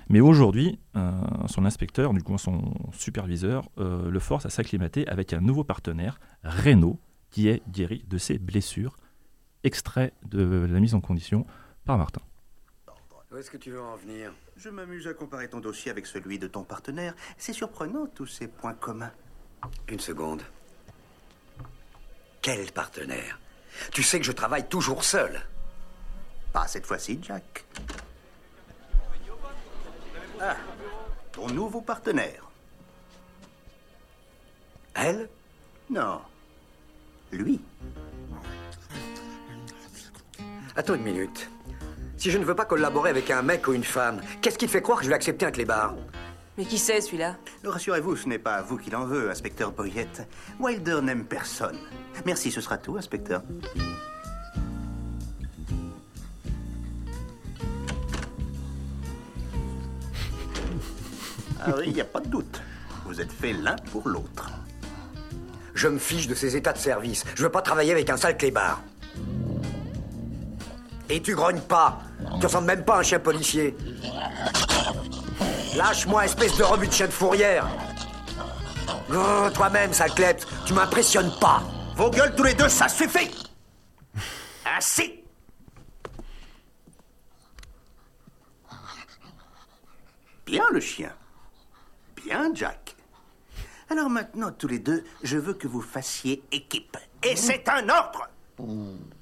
[0.10, 1.12] Mais aujourd'hui, euh,
[1.48, 6.19] son inspecteur, du coup son superviseur, euh, le force à s'acclimater avec un nouveau partenaire,
[6.43, 7.00] Reno,
[7.32, 8.98] qui est guéri de ses blessures.
[9.63, 11.46] Extrait de la mise en condition
[11.86, 12.22] par Martin.
[13.34, 14.32] Où est-ce que tu veux en venir?
[14.58, 17.15] Je m'amuse à comparer ton dossier avec celui de ton partenaire.
[17.36, 19.12] C'est surprenant tous ces points communs.
[19.88, 20.43] Une seconde.
[22.43, 23.39] Quel partenaire?
[23.91, 25.41] Tu sais que je travaille toujours seul.
[26.52, 27.65] Pas cette fois-ci, Jack.
[30.39, 30.56] Ah,
[31.32, 32.48] ton nouveau partenaire.
[34.93, 35.28] Elle?
[35.89, 36.22] Non.
[37.32, 37.60] Lui.
[40.76, 41.50] Attends une minute.
[42.24, 44.72] Si je ne veux pas collaborer avec un mec ou une femme, qu'est-ce qui te
[44.72, 45.94] fait croire que je vais accepter un clébard
[46.58, 47.36] Mais qui c'est celui-là?
[47.66, 50.26] Rassurez-vous, ce n'est pas vous qui l'en veut, inspecteur Boyette.
[50.58, 51.76] Wilder n'aime personne.
[52.26, 53.44] Merci, ce sera tout, inspecteur.
[61.60, 62.62] Ah oui, il n'y a pas de doute.
[63.04, 64.50] Vous êtes faits l'un pour l'autre.
[65.74, 67.26] Je me fiche de ces états de service.
[67.36, 68.82] Je veux pas travailler avec un sale clébard.
[71.10, 72.00] Et tu grognes pas.
[72.39, 73.76] Tu ressembles même pas à un chien policier.
[75.76, 77.68] Lâche-moi, espèce de rebut de chien de fourrière.
[79.10, 81.62] Oh, toi-même, sale klepte, tu m'impressionnes pas.
[81.96, 83.32] Vos gueules tous les deux, ça suffit
[84.66, 85.24] Assez
[90.46, 91.12] Bien le chien.
[92.16, 92.96] Bien, Jack.
[93.89, 96.98] Alors maintenant, tous les deux, je veux que vous fassiez équipe.
[97.24, 98.28] Et c'est un ordre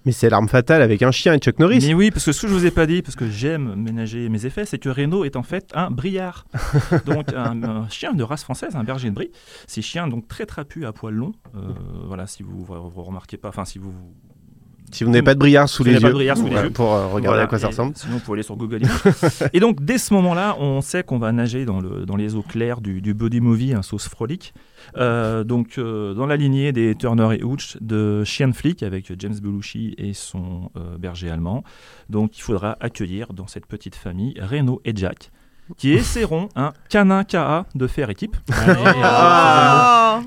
[0.06, 1.80] Mais c'est l'arme fatale avec un chien et Chuck Norris.
[1.82, 4.30] Mais oui, parce que ce que je vous ai pas dit, parce que j'aime ménager
[4.30, 6.46] mes effets, c'est que Renault est en fait un briard.
[7.06, 9.32] donc un, un chien de race française, un berger de brie.
[9.68, 11.34] Ces chiens donc très trapus à poils longs.
[11.56, 11.74] Euh,
[12.08, 13.94] voilà, si vous, vous, vous remarquez pas, enfin si vous
[14.92, 16.56] Si vous n'avez pas de briard sous Si les pas yeux, de briard sous les
[16.56, 16.70] ouais, yeux.
[16.70, 17.94] pour euh, regarder Voilà, à quoi ça ressemble.
[17.96, 18.82] Sinon, vous pouvez aller sur Google
[19.54, 22.42] et donc, dès ce moment-là, on sait qu'on va nager dans, le, dans les eaux
[22.42, 24.54] claires du, du buddy movie, un sauce frolic.
[24.98, 29.12] Euh, donc, euh, dans la lignée des Turner et Hooch de Chien de flic avec
[29.20, 31.64] James Belushi et son euh, berger allemand.
[32.10, 35.32] Donc, il faudra accueillir dans cette petite famille Renault et Jack.
[35.78, 38.36] Qui essaieront un canin KA de faire équipe.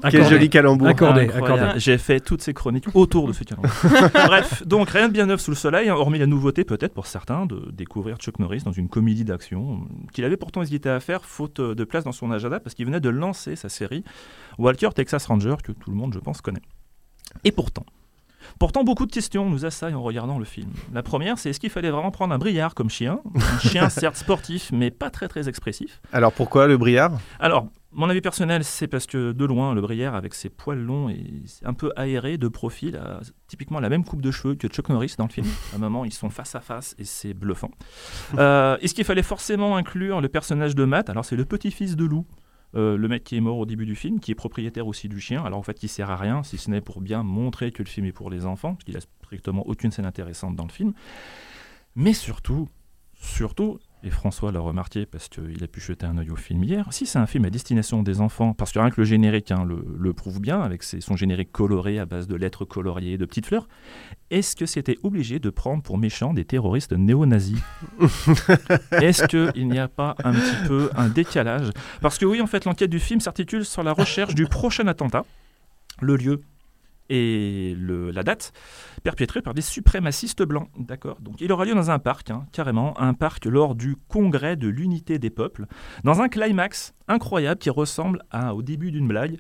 [0.03, 0.89] Ah, quel joli calembour.
[0.89, 1.55] Accordé, Incroyable.
[1.63, 1.81] accordé.
[1.81, 3.71] J'ai fait toutes ces chroniques autour de ce calembour.
[4.27, 7.07] Bref, donc rien de bien neuf sous le soleil, hein, hormis la nouveauté peut-être pour
[7.07, 11.01] certains de découvrir Chuck Norris dans une comédie d'action euh, qu'il avait pourtant hésité à
[11.01, 14.05] faire faute euh, de place dans son agenda parce qu'il venait de lancer sa série
[14.59, 16.63] Walker Texas Ranger que tout le monde je pense connaît.
[17.45, 17.85] Et pourtant,
[18.59, 20.71] Pourtant, beaucoup de questions nous assaillent en regardant le film.
[20.93, 23.21] La première, c'est est-ce qu'il fallait vraiment prendre un briard comme chien?
[23.35, 26.01] Un chien certes sportif, mais pas très très expressif.
[26.13, 30.17] Alors pourquoi le briard Alors, mon avis personnel, c'est parce que de loin, le briard,
[30.17, 34.21] avec ses poils longs et un peu aéré de profil, a typiquement la même coupe
[34.21, 35.47] de cheveux que Chuck Norris dans le film.
[35.73, 37.71] À un moment, ils sont face à face et c'est bluffant.
[38.37, 41.09] Euh, Est-ce qu'il fallait forcément inclure le personnage de Matt?
[41.09, 42.27] Alors, c'est le petit-fils de Lou.
[42.77, 45.21] Euh, le mec qui est mort au début du film, qui est propriétaire aussi du
[45.21, 47.83] chien, alors en fait qui sert à rien, si ce n'est pour bien montrer que
[47.83, 50.73] le film est pour les enfants, parce qu'il a strictement aucune scène intéressante dans le
[50.73, 50.93] film.
[51.97, 52.69] Mais surtout,
[53.15, 56.87] surtout, et François l'a remarqué parce qu'il a pu jeter un œil au film hier,
[56.90, 59.67] si c'est un film à destination des enfants, parce que rien que le générique hein,
[59.67, 63.47] le, prouve bien, avec son générique coloré à base de lettres coloriées et de petites
[63.47, 63.67] fleurs,
[64.31, 67.59] est-ce que c'était obligé de prendre pour méchants des terroristes néo-nazis?
[68.93, 71.71] Est-ce qu'il n'y a pas un petit peu un décalage?
[72.03, 75.25] Parce que oui, en fait, l'enquête du film s'articule sur la recherche du prochain attentat,
[76.01, 76.43] le lieu
[77.11, 78.53] et le- la date,
[79.03, 80.69] perpétré par des suprémacistes blancs.
[80.79, 81.19] D'accord.
[81.21, 84.69] Donc il aura lieu dans un parc, hein, carrément, un parc lors du congrès de
[84.69, 85.67] l'unité des peuples,
[86.03, 89.38] dans un climax incroyable qui ressemble à, au début d'une blague,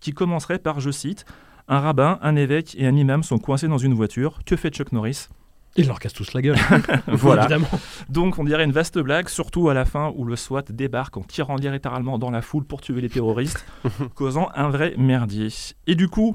[0.00, 1.24] qui commencerait par, je cite,
[1.68, 4.40] un rabbin, un évêque et un imam sont coincés dans une voiture.
[4.44, 5.28] Que fait Chuck Norris?
[5.76, 6.56] Ils leur cassent tous la gueule.
[7.08, 7.42] voilà.
[7.44, 7.66] Évidemment.
[8.08, 11.22] Donc on dirait une vaste blague, surtout à la fin où le SWAT débarque en
[11.22, 13.64] tirant littéralement dans la foule pour tuer les terroristes,
[14.14, 15.48] causant un vrai merdier.
[15.86, 16.34] Et du coup,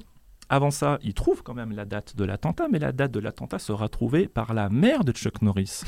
[0.49, 3.59] avant ça, il trouve quand même la date de l'attentat, mais la date de l'attentat
[3.59, 5.81] sera trouvée par la mère de Chuck Norris.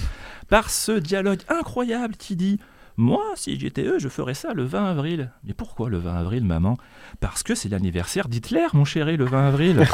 [0.50, 2.60] Par ce dialogue incroyable qui dit
[2.98, 5.32] Moi, si j'étais eux, je ferais ça le 20 avril.
[5.44, 6.78] Mais pourquoi le 20 avril, maman?
[7.20, 9.88] Parce que c'est l'anniversaire d'Hitler, mon chéri, le 20 avril.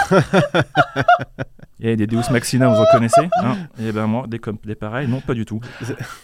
[1.84, 3.56] A des Deus Maxina, vous en connaissez hein?
[3.80, 5.62] Et ben moi, des, comme, des pareils, non, pas du tout.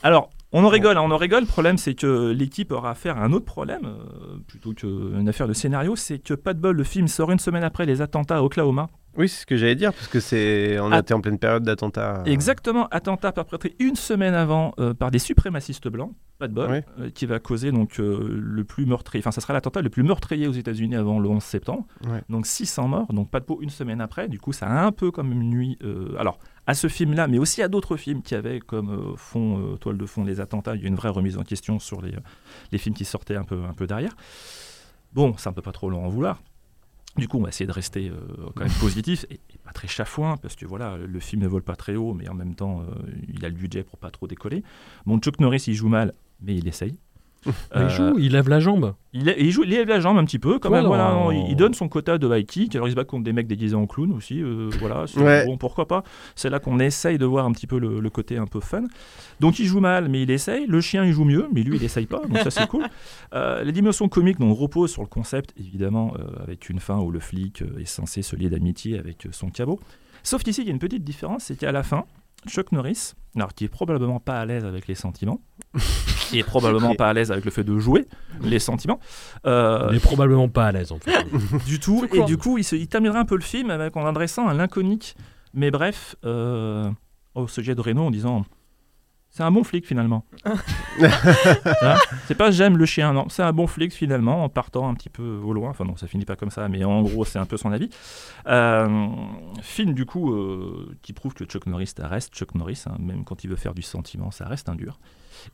[0.02, 1.42] Alors, on en rigole, hein, on en rigole.
[1.42, 5.48] Le problème, c'est que l'équipe aura affaire à un autre problème, euh, plutôt qu'une affaire
[5.48, 8.38] de scénario, c'est que pas de bol, le film sort une semaine après les attentats
[8.38, 8.90] à Oklahoma.
[9.16, 11.00] Oui, c'est ce que j'allais dire, parce que c'est on Ah.
[11.00, 12.24] était en pleine période d'attentat.
[12.26, 17.10] Exactement, attentat perpétré une semaine avant euh, par des suprémacistes blancs, pas de bol, euh,
[17.12, 20.48] qui va causer donc euh, le plus meurtrier, enfin ça sera l'attentat le plus meurtrier
[20.48, 21.86] aux États-Unis avant le 11 septembre.
[22.30, 24.28] Donc 600 morts, donc pas de peau une semaine après.
[24.28, 25.78] Du coup, ça a un peu comme une nuit.
[26.18, 30.06] alors à ce film-là, mais aussi à d'autres films qui avaient comme fond, toile de
[30.06, 30.76] fond les attentats.
[30.76, 32.16] Il y a une vraie remise en question sur les,
[32.72, 34.16] les films qui sortaient un peu, un peu derrière.
[35.14, 36.42] Bon, ça ne peut pas trop long en vouloir.
[37.18, 38.16] Du coup, on va essayer de rester euh,
[38.56, 41.76] quand même positif et, pas très chafouin parce que voilà, le film ne vole pas
[41.76, 42.86] très haut, mais en même temps, euh,
[43.30, 44.64] il a le budget pour pas trop décoller.
[45.06, 46.98] Bon, Chuck Norris, il joue mal, mais il essaye.
[47.76, 48.94] Il joue, il lève la jambe.
[49.14, 50.86] Il, joue, il lève la jambe un petit peu, quand même.
[50.86, 52.76] Voilà, il, il donne son quota de high kick.
[52.76, 54.42] Alors il se bat contre des mecs déguisés en clown aussi.
[54.42, 55.46] euh, voilà, Ouais.
[55.46, 56.04] bon, pourquoi pas.
[56.36, 58.84] C'est là qu'on essaye de voir un petit peu le, le côté un peu fun.
[59.40, 60.66] Donc il joue mal, mais il essaye.
[60.68, 62.22] Le chien, il joue mieux, mais lui, il essaye pas.
[62.28, 62.86] Donc ça, c'est cool.
[63.36, 67.10] Euh, les dimensions comiques donc, reposent sur le concept, évidemment, euh, avec une fin où
[67.10, 69.80] le flic euh, est censé se lier d'amitié avec euh, son cabot.
[70.22, 72.06] Sauf qu'ici, il y a une petite différence, c'est qu'à la fin,
[72.48, 75.42] Chuck Norris, alors qui est probablement pas à l'aise avec les sentiments,
[76.30, 78.06] qui est probablement pas à l'aise avec le fait de jouer
[78.42, 79.00] les sentiments,
[79.46, 81.12] euh, Il est probablement pas à l'aise en fait.
[81.66, 82.06] du tout.
[82.14, 84.54] Et du coup, il, se, il terminera un peu le film avec, en adressant un
[84.54, 85.16] laconique,
[85.54, 86.90] mais bref, euh,
[87.36, 88.46] au sujet de Renault en disant
[89.36, 90.26] c'est un bon flic finalement.
[92.28, 95.10] C'est pas j'aime le chien, non, c'est un bon flic finalement en partant un petit
[95.10, 95.72] peu au loin.
[95.72, 97.90] Enfin non, ça finit pas comme ça, mais en gros c'est un peu son avis.
[98.48, 99.08] Euh,
[99.62, 103.24] film du coup euh, qui prouve que Chuck Norris ça reste Chuck Norris, hein, même
[103.26, 105.00] quand il veut faire du sentiment, ça reste un dur.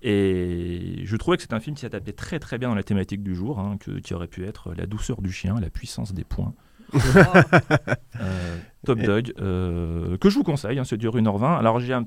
[0.03, 3.23] Et je trouvais que c'est un film qui s'adaptait très très bien dans la thématique
[3.23, 6.25] du jour, hein, que- qui aurait pu être la douceur du chien, la puissance des
[6.25, 6.53] poings.
[8.21, 11.57] Euh, Top Dog, euh, que je vous conseille, hein, ça dure 1h20.
[11.57, 12.05] Alors j'ai un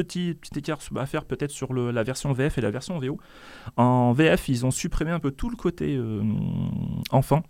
[0.00, 3.18] petit, petit écart à faire peut-être sur le- la version VF et la version VO.
[3.76, 6.22] En VF, ils ont supprimé un peu tout le côté euh,
[7.10, 7.42] enfant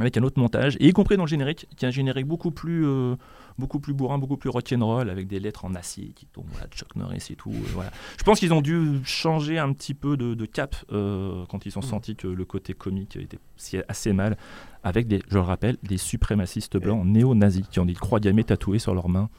[0.00, 2.50] avec un autre montage, et y compris dans le générique, qui est un générique beaucoup
[2.50, 3.14] plus, euh,
[3.58, 6.96] beaucoup plus bourrin, beaucoup plus rock'n'roll, avec des lettres en acier qui tombent, voilà, Chuck
[6.96, 7.52] Norris et tout.
[7.52, 7.92] euh, voilà.
[8.18, 11.78] Je pense qu'ils ont dû changer un petit peu de, de cap euh, quand ils
[11.78, 13.38] ont senti que le côté comique était
[13.86, 14.36] assez mal,
[14.82, 18.80] avec des, je le rappelle, des suprémacistes blancs néo-nazis qui ont des croix gammées tatouées
[18.80, 19.30] sur leurs mains.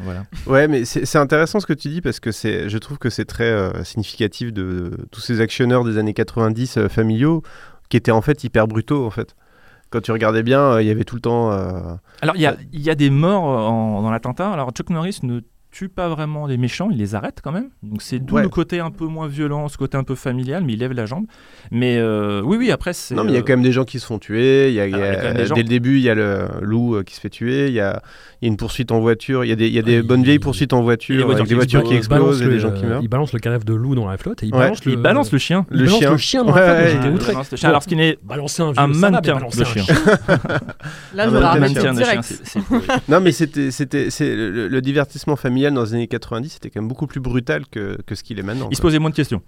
[0.00, 0.24] Voilà.
[0.46, 3.24] Ouais, mais c'est intéressant ce que tu dis parce que c'est, je trouve que c'est
[3.24, 7.42] très euh, significatif de, de tous ces actionneurs des années 90 euh, familiaux
[7.88, 9.34] qui étaient en fait hyper brutaux en fait.
[9.90, 11.50] Quand tu regardais bien, euh, il y avait tout le temps.
[11.52, 11.80] euh,
[12.22, 14.52] Alors, il y y a des morts en- dans l'attentat.
[14.52, 15.40] Alors, Chuck Norris ne
[15.72, 17.68] tue pas vraiment les méchants, il les arrête quand même.
[17.82, 18.42] Donc, c'est d'où Ouais.
[18.42, 21.06] le côté un peu moins violent, ce côté un peu familial, mais il lève la
[21.06, 21.26] jambe.
[21.70, 23.14] Mais euh, oui, oui, après, c'est.
[23.14, 24.68] Non, mais il y a euh, quand même des gens qui se font tuer.
[24.68, 25.52] Il y a, il y Ah, il y.
[25.54, 27.68] Dès le début, il y a le loup euh, qui se fait tuer.
[27.68, 28.02] Il y a,
[28.42, 29.44] il y a une poursuite en voiture.
[29.44, 31.54] Il y a des, il y a des bonnes vieilles poursuites en voiture avec des
[31.54, 33.02] voitures qui Il balance explosent et le- des gens qui meurent.
[33.02, 34.60] Il balance le canef de loup dans la flotte et il Ouais.
[34.60, 35.66] balance le, Il balance le chien.
[35.70, 36.10] Il Le balance chien.
[36.10, 36.90] le chien dans la flotte.
[36.92, 37.32] J'étais il outré.
[37.32, 39.84] balance le chien, alors qu'il est balancer un, mannequin un chien.
[41.14, 41.92] Là, Ah, je bah, mannequin.
[43.08, 46.70] Non, mais c'était, c'était, c'est le, le- le divertissement familial dans les années 90, c'était
[46.70, 48.68] quand même beaucoup plus brutal que, que ce qu'il est maintenant.
[48.70, 48.88] Il se quoi.
[48.88, 49.42] posait moins de questions.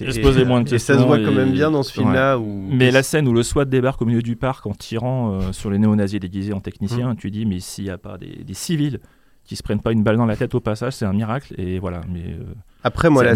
[0.00, 0.98] Il se posait moins de et ça questions.
[1.00, 2.44] se voit quand même bien dans ce film-là Ouais.
[2.44, 5.52] où- Mais la scène où le SWAT débarque au milieu du parc en tirant euh,
[5.52, 6.62] sur les néo-nazis déguisés en Mmh.
[6.62, 9.00] techniciens, tu dis, mais s'il n'y a pas des, des civils
[9.48, 11.54] qui se prennent pas une balle dans la tête au passage, c'est un miracle.
[11.58, 12.02] Et voilà.
[12.12, 12.44] Mais euh,
[12.84, 13.32] Après moi, la,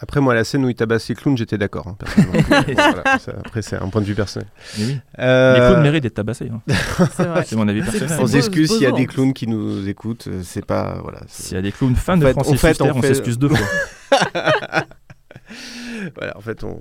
[0.00, 1.88] après moi, la scène où il tabasse les clowns, j'étais d'accord.
[1.88, 2.40] hein, personnellement.
[2.94, 4.48] Voilà, ça- après, c'est un point de vue personnel.
[4.78, 4.98] Mais oui.
[5.18, 6.48] Euh, Les clowns méritent d'être tabassés.
[6.52, 6.60] hein.
[7.44, 8.16] C'est mon avis personnel.
[8.20, 10.28] beau- s'excuse s'il y a des clowns qui nous écoutent.
[10.28, 11.20] euh, C'est pas voilà.
[11.26, 13.00] S'il y a des clowns fans En de fait- Francis en fait, Huster, on on
[13.02, 13.66] fait- s'excuse deux fois.
[16.16, 16.76] voilà, en fait, on,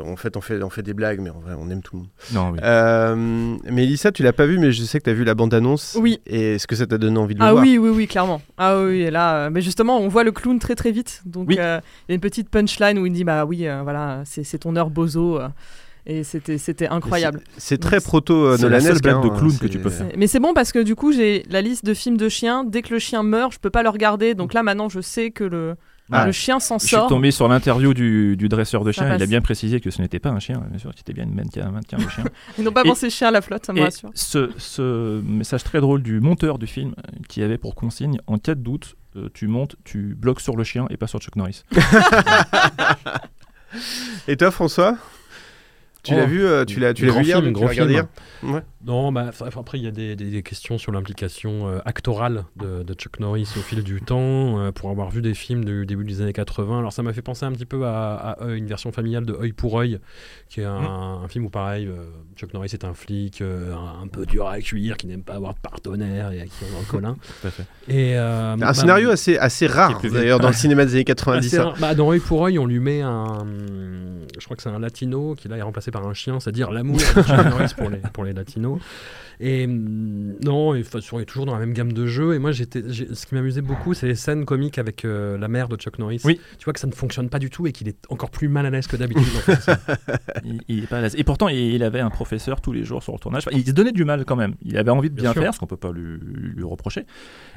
[0.00, 2.00] en fait, on fait, on fait des blagues, mais en vrai, on aime tout le
[2.02, 2.08] monde.
[2.32, 2.58] Non, oui.
[2.62, 5.96] Euh, Mélissa, tu l'as pas vu, mais je sais que tu as vu la bande-annonce.
[6.00, 6.20] Oui.
[6.26, 7.64] Et est-ce que ça t'a donné envie de le Ah voir?
[7.64, 8.40] oui, oui, oui, clairement.
[8.58, 11.22] Ah oui, et là, euh, mais justement, on voit le clown très très vite.
[11.26, 11.56] Donc, Oui.
[11.58, 14.58] euh, il y a une petite punchline où il dit Bah oui, euh, voilà, c'est
[14.58, 15.38] ton heure bozo.
[15.40, 15.48] euh,
[16.06, 17.40] et c'était c'était incroyable.
[17.56, 19.78] C'est- très proto euh, C'est la seule Nolanesque, blague de hein, clown c'est- que tu
[19.78, 20.06] peux faire.
[20.18, 22.62] Mais c'est bon parce que du coup, j'ai la liste de films de chiens.
[22.62, 24.34] Dès que le chien meurt, je peux pas le regarder.
[24.34, 25.76] Donc là, maintenant, je sais que le,
[26.12, 26.26] Ah.
[26.26, 27.08] le chien s'en Je suis sort.
[27.08, 29.14] tombé sur l'interview du, du dresseur de chien.
[29.16, 31.34] Il a bien précisé que ce n'était pas un chien, bien sûr, c'était bien une
[31.34, 32.24] mannequin, un mannequin de chien.
[32.58, 34.10] Ils n'ont pas pensé chien à la flotte, ça me rassure.
[34.14, 38.38] ce, ce message très drôle du monteur du film euh, qui avait pour consigne en
[38.38, 41.36] cas de doute, euh, tu montes, tu bloques sur le chien et pas sur Chuck
[41.36, 41.62] Norris.
[44.28, 44.96] Et toi, François?
[46.04, 47.94] Tu Oh, l'as vu, euh, tu l'as, tu l'as grand vu hier, film, tu regardé
[47.94, 48.06] hier
[48.42, 48.60] Ouais.
[48.86, 52.82] Non, bah, après, il y a des, des- des questions sur l'implication euh, actorale de,
[52.82, 56.04] de Chuck Norris au fil du temps, euh, pour avoir vu des films du début
[56.04, 56.80] des années 80.
[56.80, 59.52] Alors, ça m'a fait penser un petit peu à, à, une version familiale de Œil
[59.54, 59.98] pour Œil,
[60.50, 61.24] qui est un, Mm.
[61.24, 62.04] un film où, pareil, euh,
[62.36, 65.34] Chuck Norris est un flic euh, un, un peu dur à cuire, qui n'aime pas
[65.36, 67.14] avoir de partenaire et à qui on en colle un.
[67.40, 67.62] Tout à fait.
[67.88, 71.46] Et, euh, Un bah, scénario assez, assez rare, d'ailleurs, dans le cinéma des années 90.
[71.46, 71.72] assez hein.
[71.80, 73.46] Bah, dans Œil pour Œil, on lui met un.
[74.38, 76.96] Je crois que c'est un latino qui là est remplacé par un chien, c'est-à-dire l'amour
[76.96, 78.80] de Chuck Norris pour les, pour les latinos.
[79.38, 82.34] Et hum, non, et, est toujours dans la même gamme de jeux.
[82.34, 85.68] Et moi, j'étais, ce qui m'amusait beaucoup, c'est les scènes comiques avec euh, la mère
[85.68, 86.20] de Chuck Norris.
[86.24, 86.40] Oui.
[86.58, 88.66] Tu vois que ça ne fonctionne pas du tout et qu'il est encore plus mal
[88.66, 89.24] à l'aise que d'habitude.
[89.36, 89.70] en fait.
[90.44, 91.14] il, il est pas à l'aise.
[91.16, 93.44] Et pourtant, il, il avait un professeur tous les jours sur le tournage.
[93.46, 94.54] Enfin, il se donnait du mal quand même.
[94.62, 97.06] Il avait envie de Bien faire, ce qu'on peut pas lui, lui reprocher.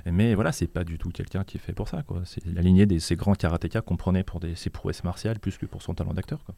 [0.06, 2.04] Mais voilà, c'est pas du tout quelqu'un qui est fait pour ça.
[2.04, 2.22] Quoi.
[2.26, 5.58] C'est la lignée de ces grands karatékas qu'on prenait pour des, ses prouesses martiales plus
[5.58, 6.44] que pour son talent d'acteur.
[6.46, 6.54] Quoi.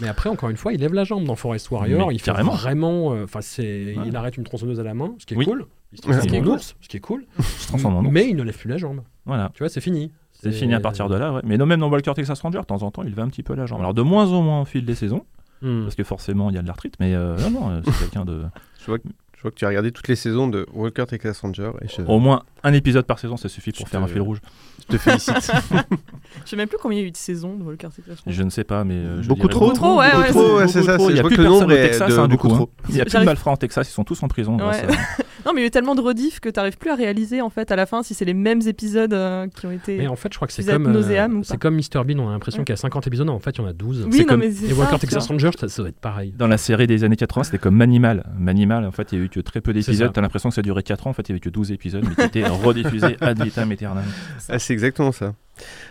[0.00, 2.08] Mais après, encore une fois, il lève la jambe dans Forest Warrior.
[2.08, 2.52] Mais il fait carrément.
[2.54, 3.12] vraiment.
[3.14, 4.04] euh, Enfin, c'est, Ouais.
[4.06, 5.44] il arrête une tronçonneuse à la main, ce qui est Oui.
[5.44, 5.66] cool.
[5.92, 6.52] Il se transforme ce qui est en cool.
[6.52, 7.24] ours, ce qui est cool.
[7.40, 8.10] se transforme en ours.
[8.12, 9.00] Mais il ne lève plus la jambe.
[9.26, 9.50] Voilà.
[9.54, 10.10] Tu vois, c'est fini.
[10.32, 11.40] C'est fini à partir de là, ouais.
[11.44, 13.42] Mais non, même dans Walker Texas Ranger, de temps en temps, il va un petit
[13.42, 13.80] peu la jambe.
[13.80, 15.24] Alors de moins en moins au fil des saisons,
[15.60, 15.82] Hmm.
[15.82, 18.24] parce que forcément il y a de l'arthrite, mais euh, non, non, euh, c'est quelqu'un
[18.24, 18.42] de.
[18.80, 19.08] Je vois, que,
[19.38, 21.70] je vois que tu as regardé toutes les saisons de Walker Texas Ranger.
[21.80, 24.08] Et je, Au moins un épisode par saison, ça suffit pour Je faire te- un
[24.08, 24.40] fil rouge.
[24.80, 25.34] je te félicite.
[26.44, 28.36] Je sais même plus combien il y a eu de saisons de Walker Texas Ranger.
[28.36, 28.94] Je ne sais pas, mais.
[28.94, 30.94] euh, je Beaucoup dirais trop Beaucoup trop, ouais, Beaucoup ouais, trop, c'est ouais, c'est ça.
[30.98, 31.10] trop.
[31.10, 32.54] Il n'y a plus que le personne nombre au Texas, de hein, du beaucoup coup.
[32.54, 32.64] trop.
[32.64, 32.82] hein.
[32.88, 34.52] Il n'y a plus de malfrats en Texas, ils sont tous en prison.
[34.54, 34.58] Ouais.
[34.58, 36.94] grâce à- Non, mais il y a eu tellement de rediff que t'arrives plus à
[36.94, 39.96] réaliser en fait à la fin si c'est les mêmes épisodes euh, qui ont été.
[39.96, 42.32] Mais en fait, je crois que c'est comme, euh, c'est comme Mr Bean, on a
[42.32, 42.64] l'impression Ouais.
[42.66, 44.04] qu'il y a 50 épisodes, en fait il y en a 12.
[44.04, 45.26] Oui, c'est non, comme- mais c'est Et ça, Walker tu Texas.
[45.26, 46.34] Ranger, ça, ça doit être pareil.
[46.36, 48.24] Dans la série des années 80, c'était comme Manimal.
[48.38, 50.12] Manimal, en fait, il y a eu que très peu d'épisodes.
[50.12, 51.10] T'as l'impression que ça durait 4 ans.
[51.10, 54.04] En fait, il y avait que 12 épisodes, mais qui étaient rediffusés ad vitam aeternam.
[54.50, 55.32] Ah, c'est exactement ça.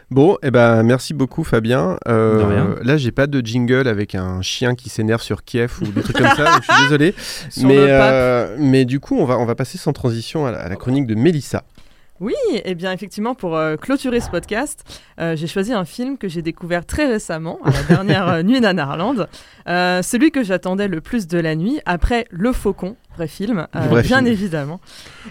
[0.10, 1.98] Bon, eh ben, merci beaucoup Fabien.
[2.08, 2.76] Euh, De rien.
[2.82, 6.18] là, j'ai pas de jingle avec un chien qui s'énerve sur Kiev ou des trucs
[6.18, 7.14] comme ça, donc je suis désolé.
[7.50, 10.52] Sur mais, le euh, mais du coup, on va, on va passer sans transition à
[10.52, 11.64] la, à la chronique de Mélissa.
[12.20, 12.34] Oui,
[12.66, 14.84] et bien effectivement, pour euh, clôturer ce podcast,
[15.20, 18.60] euh, j'ai choisi un film que j'ai découvert très récemment, à la dernière euh, nuit
[18.60, 19.28] d'Anarland.
[19.68, 23.80] Euh, celui que j'attendais le plus de la nuit, après Le Faucon, vrai film, euh,
[23.82, 24.28] Vrai bien film.
[24.30, 24.80] évidemment.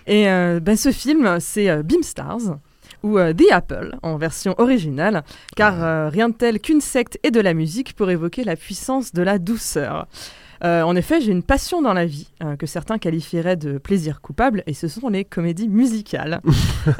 [0.07, 2.59] Et euh, ben, ce film, c'est euh, Beamstars,
[3.07, 5.23] ou euh, The Apple, en version originale,
[5.57, 9.13] car euh, rien de tel qu'une secte et de la musique pour évoquer la puissance
[9.13, 10.07] de la douceur.
[10.65, 14.23] Euh, en effet, j'ai une passion dans la vie euh, que certains qualifieraient de plaisir
[14.23, 16.41] coupable, et ce sont les comédies musicales.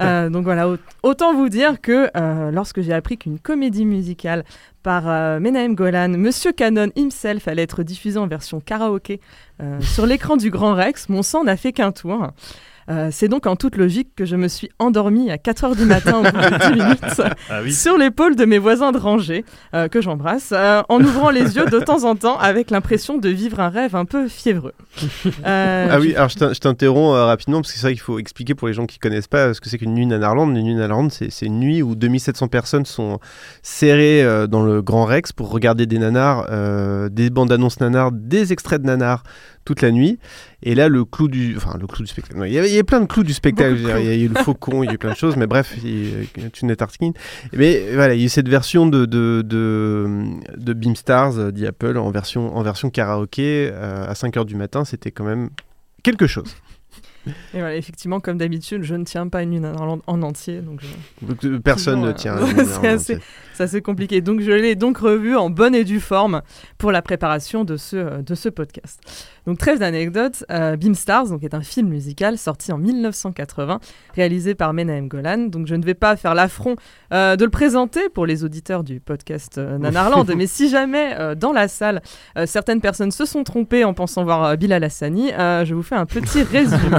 [0.01, 2.11] Euh, donc voilà, au- autant vous dire que
[2.51, 4.45] lorsque j'ai appris qu'une comédie musicale
[4.83, 5.05] par
[5.41, 9.21] Menahem Golan, Monsieur Cannon himself, allait être diffusée en version karaoké
[9.81, 12.33] sur l'écran du Grand Rex, mon sang n'a fait qu'un tour.
[12.89, 16.19] Euh, c'est donc en toute logique que je me suis endormie à 4h du matin
[16.19, 17.73] au bout de 10 minutes Ah oui.
[17.73, 19.45] sur l'épaule de mes voisins de rangée,
[19.75, 23.29] euh, que j'embrasse, euh, en ouvrant les yeux de temps en temps avec l'impression de
[23.29, 24.73] vivre un rêve un peu fiévreux.
[25.47, 28.01] Euh, ah oui, alors je t'in- je t'interromps euh, rapidement parce que c'est vrai qu'il
[28.03, 30.49] faut expliquer pour les gens qui connaissent pas ce que c'est qu'une nuit nanarland.
[30.55, 33.19] Une nuit nanarland, c'est c'est une nuit où 2700 personnes sont
[33.63, 38.13] serrées euh, dans le Grand Rex pour regarder des nanars, euh, des bandes annonces nanars,
[38.13, 39.23] des extraits de nanars
[39.67, 40.19] toute la nuit.
[40.63, 42.41] Et là, le clou du, enfin le clou du spectacle.
[42.47, 43.77] Il y avait, il y avait plein de clous du spectacle.
[43.77, 45.75] Il y a eu le faucon, il y a eu plein de choses, mais bref,
[45.85, 47.11] il eu Tune Tartkin.
[47.53, 50.07] Mais voilà, il y a eu cette version de de de,
[50.57, 54.85] de Beamstars euh, d'Apple en version en version karaoké euh, à 5h du matin.
[54.87, 55.51] C'était quand même
[56.03, 56.55] quelque chose.
[57.55, 59.61] Et voilà, effectivement, comme d'habitude, je ne tiens pas une nuit
[60.07, 60.61] en entier.
[60.61, 62.37] Donc je- Donc, euh, Personne ne euh, tient.
[62.41, 63.25] ouais, une nuit c'est en assez, entier.
[63.53, 64.21] c'est assez compliqué.
[64.21, 66.43] Donc je l'ai donc revu en bonne et due forme
[66.79, 69.01] pour la préparation de ce, euh, de ce podcast.
[69.47, 73.81] Donc trêve d'anecdotes, euh, Beamstars donc, est un film musical sorti en 1980,
[74.15, 75.39] réalisé par Menahem Golan.
[75.47, 76.77] Donc je ne vais pas faire l'affront
[77.13, 81.35] euh, de le présenter pour les auditeurs du podcast euh, Nanarland, mais si jamais euh,
[81.35, 82.03] dans la salle
[82.47, 86.43] certaines personnes se sont trompées en pensant voir Bilal Hassani, je vous fais un petit
[86.43, 86.97] résumé.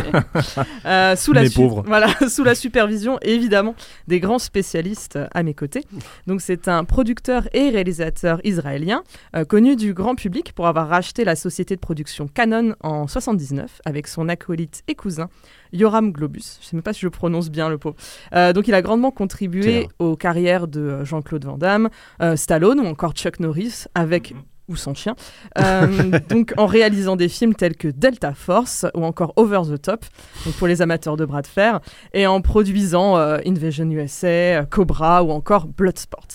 [1.16, 1.84] Sous la Les su- pauvres.
[1.86, 3.76] Voilà, sous la supervision évidemment
[4.08, 5.84] des grands spécialistes à mes côtés.
[6.28, 9.04] Donc c'est un producteur et réalisateur israélien
[9.36, 13.82] euh, connu du grand public pour avoir racheté la société de production Canon en 79
[13.84, 15.28] avec son acolyte et cousin
[15.74, 16.60] Yoram Globus.
[16.62, 17.96] Je sais même pas si je prononce bien le pot.
[18.36, 21.90] Euh, donc il a grandement contribué aux carrières de euh, Jean-Claude Van Damme,
[22.22, 24.36] euh, Stallone ou encore Chuck Norris avec
[24.68, 25.16] ou son chien,
[25.58, 30.06] Euh, donc en réalisant des films tels que Delta Force ou encore Over the Top,
[30.46, 31.80] donc pour les amateurs de bras de fer,
[32.14, 36.28] et en produisant Invasion USA, Cobra ou encore Bloodsport.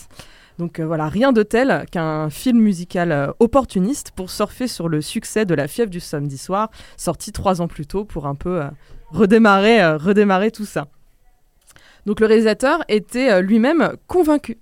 [0.59, 5.01] Donc euh, voilà, rien de tel qu'un film musical euh, opportuniste pour surfer sur le
[5.01, 8.62] succès de La fièvre du samedi soir, sorti trois ans plus tôt pour un peu
[8.62, 8.69] euh,
[9.11, 10.88] redémarrer, redémarrer tout ça.
[12.05, 14.59] Donc le réalisateur était lui-même convaincu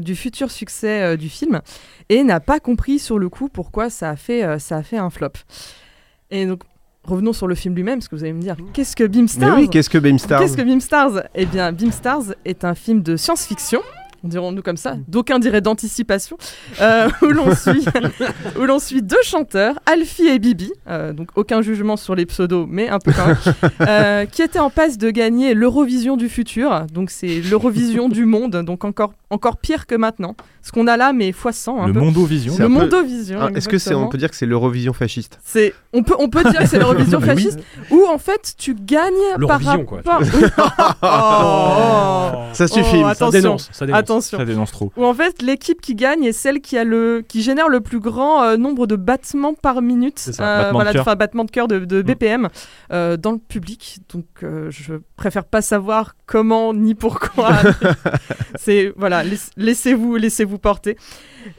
[0.00, 1.60] du futur succès du film
[2.08, 5.10] et n'a pas compris sur le coup pourquoi ça a fait, ça a fait un
[5.10, 5.32] flop.
[6.30, 6.62] Et donc
[7.02, 9.56] revenons sur le film lui-même, parce que vous allez me dire, qu'est-ce que Beamstars?
[9.56, 10.40] Mais oui, qu'est-ce que Beamstars?
[10.40, 11.24] Qu'est-ce que Beamstars?
[11.34, 13.82] Eh bien, Beamstars est un film de science-fiction.
[14.24, 16.38] Dirons-nous comme ça, d'aucuns diraient d'anticipation,
[16.80, 17.84] euh, où l'on suit,
[18.58, 22.66] où l'on suit deux chanteurs, Alfie et Bibi, euh, donc aucun jugement sur les pseudos,
[22.68, 23.36] mais un peu quand même,
[23.82, 28.56] euh, qui étaient en passe de gagner l'Eurovision du futur, donc c'est l'Eurovision du monde,
[28.64, 30.34] donc encore, encore pire que maintenant.
[30.62, 31.82] Ce qu'on a là, mais fois 100.
[31.82, 32.00] un Le peu.
[32.00, 32.54] Mondovision.
[32.58, 33.38] Le Mondovision.
[33.42, 36.30] Ah, Est-ce que c'est, on peut dire que c'est l'Eurovision fasciste C'est, on peut, on
[36.30, 37.26] peut dire que c'est l'Eurovision oui.
[37.26, 37.58] fasciste,
[37.90, 39.12] où en fait tu gagnes
[39.46, 40.26] par L'Eurovision, quoi, tu rapport.
[41.02, 43.98] Oh, Ça suffit, ça attention, dénonce, ça dénonce.
[44.00, 44.13] attention.
[44.20, 44.92] Ça dénonce trop.
[44.96, 48.00] Où en fait l'équipe qui gagne est celle qui a le, qui génère le plus
[48.00, 51.02] grand euh, nombre de battements par minute, ça, battements de voilà, cœur.
[51.02, 52.02] enfin battements de cœur de, de Mm.
[52.02, 52.48] BPM
[52.92, 53.98] euh, dans le public.
[54.12, 57.52] Donc euh, je préfère pas savoir comment ni pourquoi.
[58.56, 60.96] c'est voilà, laiss- laissez-vous, laissez-vous porter.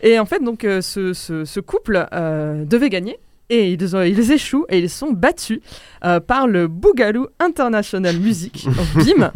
[0.03, 3.17] Et en fait donc euh, ce, ce- ce couple euh, devait gagner.
[3.49, 5.59] et ils, ont- ils échouent et ils sont battus
[6.03, 9.31] euh, par le Boogaloo International Music, BIM,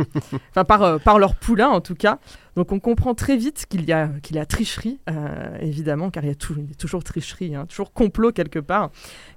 [0.51, 2.17] enfin par, euh, par leur poulain en tout cas.
[2.55, 6.23] Donc on comprend très vite qu'il y a, qu'il y a tricherie, euh, évidemment, car
[6.23, 8.89] il y a, tou- il y a toujours tricherie, hein, toujours complot quelque part.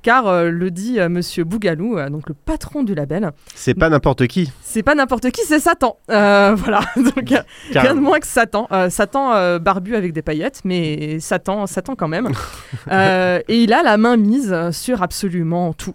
[0.02, 4.26] Car euh, le dit euh, monsieur Bougalou, donc le patron du label, C'est pas n'importe
[4.26, 4.50] qui.
[4.62, 5.96] c'est pas n'importe qui, c'est Satan.
[6.08, 7.32] Voilà, donc
[7.74, 8.66] rien de moins que Satan.
[8.90, 12.28] Satan barbu avec des paillettes, mais Satan, Satan quand même.
[12.90, 15.94] Et il a la main mise sur absolument tout.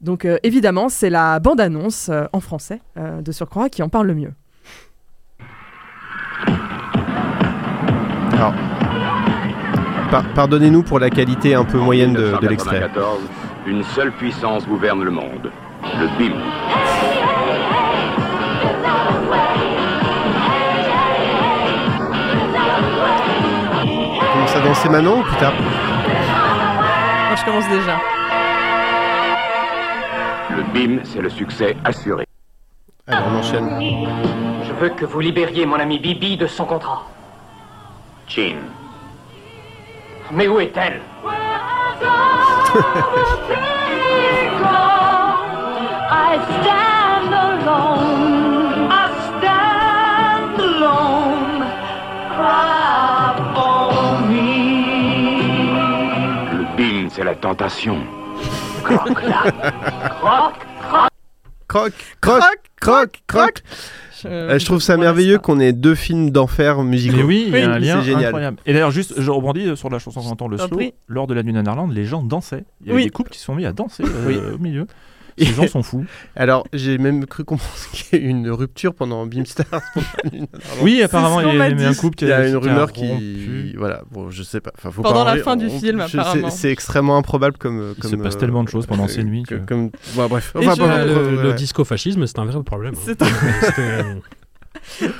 [0.00, 4.32] Donc évidemment, c'est la bande-annonce en français de Surcroît qui en parle le mieux.
[8.34, 8.54] Alors,
[10.10, 12.80] par- pardonnez-nous pour la qualité un peu moyenne de, de l'extrait.
[12.80, 13.20] 1994,
[13.66, 15.50] une seule puissance gouverne le monde,
[16.00, 16.34] le BIM.
[23.84, 27.98] On commence à danser maintenant ou plus tard Moi, je commence déjà.
[30.56, 32.24] Le BIM, c'est le succès assuré.
[33.08, 34.06] Alors on enchaîne.
[34.64, 37.04] Je veux que vous libériez mon ami Bibi de son contrat.
[38.28, 38.58] Chin.
[40.30, 41.00] Mais où est-elle?
[56.52, 57.98] Le BIM, c'est la tentation.
[58.84, 60.54] Croc, croc.
[61.68, 62.61] Croc, croc, croc,
[63.26, 63.62] croc.
[64.24, 67.16] Euh, je trouve ça merveilleux qu'on ait deux films d'enfer musicaux.
[67.16, 68.26] Mais oui, il y a un lien c'est génial.
[68.26, 68.56] incroyable.
[68.66, 70.78] Et d'ailleurs, juste, je rebondis sur la chanson qu'on entend le slow.
[71.08, 72.64] Lors de la nuit Nanarland, les gens dansaient.
[72.82, 73.04] Il y avait Oui.
[73.04, 74.36] des couples qui se sont mis à danser euh, Oui.
[74.54, 74.86] au milieu.
[75.38, 76.04] Les gens sont fous.
[76.36, 79.66] Alors, j'ai même cru comprendre qu'il y a eu une rupture pendant Beamstars.
[80.82, 83.74] Oui, apparemment, il y a eu un couple qui Il y a une rumeur qui.
[83.76, 84.70] Voilà, bon, je sais pas.
[84.76, 86.50] Enfin, faut Pendant la fin du On- film, apparemment.
[86.50, 87.94] C'est extrêmement improbable comme.
[87.96, 89.90] Il comme se passe euh, tellement de choses pendant ces nuits que- que- Comme...
[90.14, 90.52] Bref.
[90.54, 91.54] Le, ouais, le ouais.
[91.54, 92.94] disco-fascisme, c'est un vrai problème.
[92.96, 93.00] hein.
[93.04, 93.24] C'était-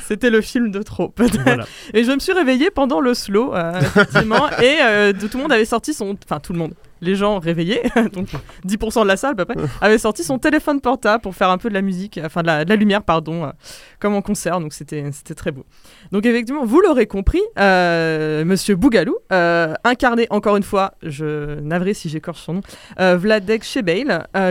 [0.06, 1.40] C'était le film de trop, peut-être.
[1.42, 1.66] Voilà.
[1.94, 5.52] Et je me suis réveillée pendant le slow, euh, effectivement, et euh, tout le monde
[5.52, 6.16] avait sorti son...
[6.24, 6.72] Enfin, tout le monde.
[7.02, 7.82] Les gens réveillés,
[8.12, 8.28] donc
[8.66, 11.58] 10% de la salle à peu près, avaient sorti son téléphone portable pour faire un
[11.58, 13.50] peu de la musique, enfin de la, de la lumière, pardon, euh,
[13.98, 15.64] comme en concert, donc c'était très beau.
[16.12, 21.94] Donc effectivement, vous l'aurez compris, euh, Monsieur Bougalou, euh, incarné encore une fois, je navré
[21.94, 22.60] si j'écorche son nom,
[23.00, 24.06] euh, Vladek Shebeil,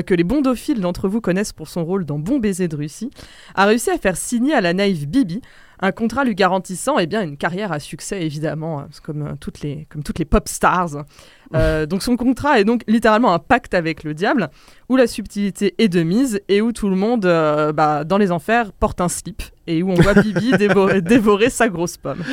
[0.06, 3.12] que les bondophiles d'entre vous connaissent pour son rôle dans Bon baiser de Russie,
[3.56, 5.42] a réussi à faire signer à la naïve Bibi
[5.82, 9.62] un contrat lui garantissant eh bien, une carrière à succès, évidemment, hein, comme, euh, toutes
[9.62, 11.06] les, comme toutes les pop stars.
[11.54, 14.50] Euh, donc son contrat est donc littéralement un pacte avec le diable,
[14.90, 18.32] où la subtilité est de mise et où tout le monde, euh, bah, dans les
[18.32, 22.24] enfers, porte un slip et où on voit Bibi dévorer, dévorer sa grosse pomme.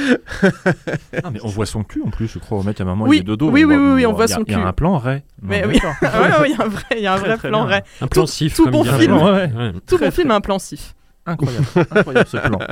[1.24, 2.58] Ah, mais on voit son cul en plus, je crois.
[2.58, 3.50] Au mec, à un moment, Oui, il est de dos.
[3.50, 4.66] oui, oui, oui, oui, on voit a- son Il y a cul.
[4.66, 5.22] un plan Ray.
[5.42, 5.94] Mais oui, d'accord.
[6.02, 7.48] Ah ouais, ouais, il y a un vrai, il y a un Très, vrai très
[7.48, 7.70] plan bien.
[7.74, 7.82] Ray.
[8.02, 10.34] Un plan Tout- sif, Tout comme bon film, Ouais, tout Très, bon très film a
[10.36, 10.94] un plan sif.
[11.26, 12.58] Incroyable, incroyable ce plan.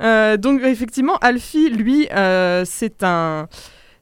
[0.00, 3.48] Euh, donc effectivement, Alfie, lui, euh, c'est un...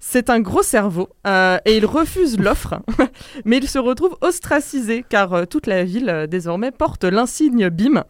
[0.05, 2.75] C'est un gros cerveau euh, et il refuse l'offre,
[3.45, 8.03] mais il se retrouve ostracisé car toute la ville désormais porte l'insigne BIM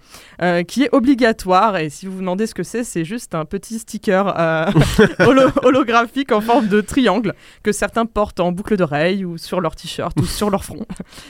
[0.66, 1.76] qui est obligatoire.
[1.76, 4.24] Et si vous vous demandez ce que c'est, c'est juste un petit sticker
[5.18, 9.76] holo- holographique en forme de triangle que certains portent en boucle d'oreille ou sur leur
[9.76, 10.86] t-shirt ou sur leur front.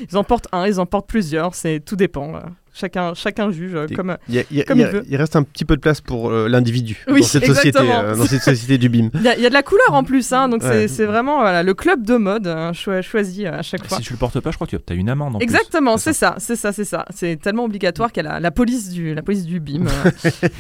[0.09, 2.35] Ils en portent un, ils en portent plusieurs, c'est tout dépend.
[2.75, 4.89] Chacun, chacun juge euh, comme, Il, y a- il y a- comme il y il
[4.89, 5.05] a- veut.
[5.11, 8.17] il reste un petit peu de place pour euh, l'individu Oui, dans cette société, euh,
[8.17, 9.11] dans cette société du BIM.
[9.15, 10.89] Il y, a- il y a de la couleur en plus, hein, donc c'est- Ouais.
[10.89, 13.99] c'est vraiment voilà, le club de mode hein, cho- choisi à chaque fois.
[13.99, 15.45] Si tu le portes pas, je crois que tu as une amende en plus.
[15.45, 17.05] Exactement, c'est ça, c'est ça, c'est ça.
[17.15, 20.11] C'est tellement obligatoire qu'il y a la, la police du, la police du BIM euh,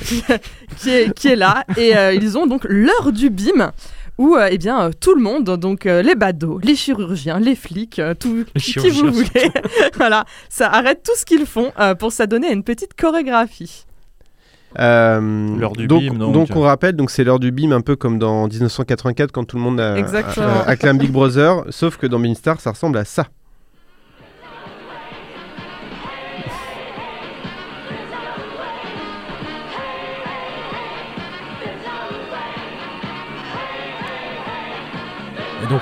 [0.05, 0.23] qui,
[0.77, 3.73] qui est, qui est là et euh, ils ont donc l'heure du BIM
[4.23, 7.57] où euh, eh bien euh, tout le monde, donc euh, les badauds, les chirurgiens, les
[7.57, 9.51] flics, euh, tout Les qui vous voulez,
[9.97, 13.85] voilà, ça arrête tout ce qu'ils font euh, pour s'adonner à une petite chorégraphie.
[14.79, 16.49] Euh, L'heure du donc, BIM, donc.
[16.55, 19.63] on rappelle, donc c'est l'heure du BIM, un peu comme dans 1984 quand tout le
[19.63, 19.97] monde a,
[20.67, 23.27] acclame Big Brother, sauf que dans Beamstar, ça ressemble à ça.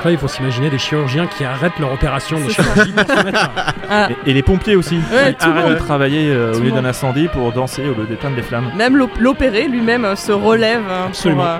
[0.00, 3.22] Donc là, il faut s'imaginer des chirurgiens qui arrêtent leur opération de chirurgie pour se
[3.24, 4.94] mettre à- Ah, Et, et les pompiers aussi.
[4.96, 5.74] Ouais, Ils tout le arrêtent monde.
[5.74, 6.86] de travailler euh, Tout au le lieu d'un monde.
[6.86, 8.70] incendie pour danser au lieu d'éteindre les flammes.
[8.76, 11.44] Même l'op- l'opéré lui-même euh, se relève euh, pour, Absolument.
[11.44, 11.58] euh,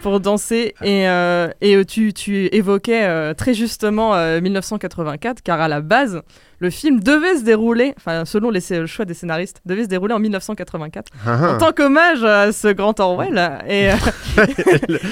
[0.00, 0.74] pour danser.
[0.82, 5.80] Et, euh, et euh, tu, tu évoquais euh, très justement euh, 1984, car à la
[5.80, 6.20] base,
[6.58, 10.12] le film devait se dérouler, enfin selon les, le choix des scénaristes, devait se dérouler
[10.14, 11.08] en 1984.
[11.26, 11.54] Ah ah.
[11.54, 13.38] En tant qu'hommage à ce grand Orwell.
[13.68, 13.94] Et, euh,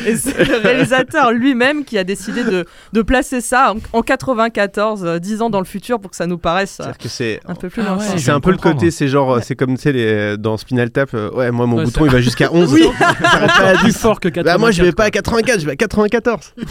[0.07, 5.05] et c'est le réalisateur lui-même qui a décidé de, de placer ça en, en 94,
[5.05, 7.09] euh, 10 ans dans le futur, pour que ça nous paraisse euh, que
[7.51, 9.82] un peu plus Ah ouais, c'est un peu le côté, c'est genre, c'est comme tu
[9.82, 12.72] sais, les- dans Spinal Tap, euh, ouais, moi mon Ouais, bouton il va jusqu'à 11.
[12.74, 12.84] Oui.
[12.99, 13.14] Ça
[13.49, 13.99] pas plus 10.
[13.99, 14.45] fort que 84.
[14.45, 16.55] Bah, moi je vais pas à 84, je vais à 94.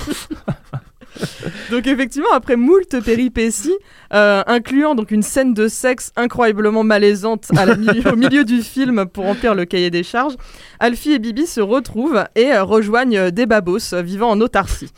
[1.72, 3.74] Donc effectivement, après moult péripéties,
[4.14, 8.62] euh, incluant donc une scène de sexe incroyablement malaisante à la milieu- au milieu du
[8.62, 10.36] film pour remplir le cahier des charges,
[10.80, 14.92] Alfie et Bibi se retrouvent et euh, rejoignent euh, des babos vivant en autarcie.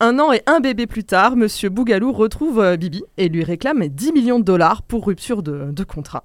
[0.00, 3.88] Un an et un bébé plus tard, Monsieur Bougalou retrouve euh, Bibi et lui réclame
[3.88, 6.22] 10 millions de dollars pour rupture de, de contrat.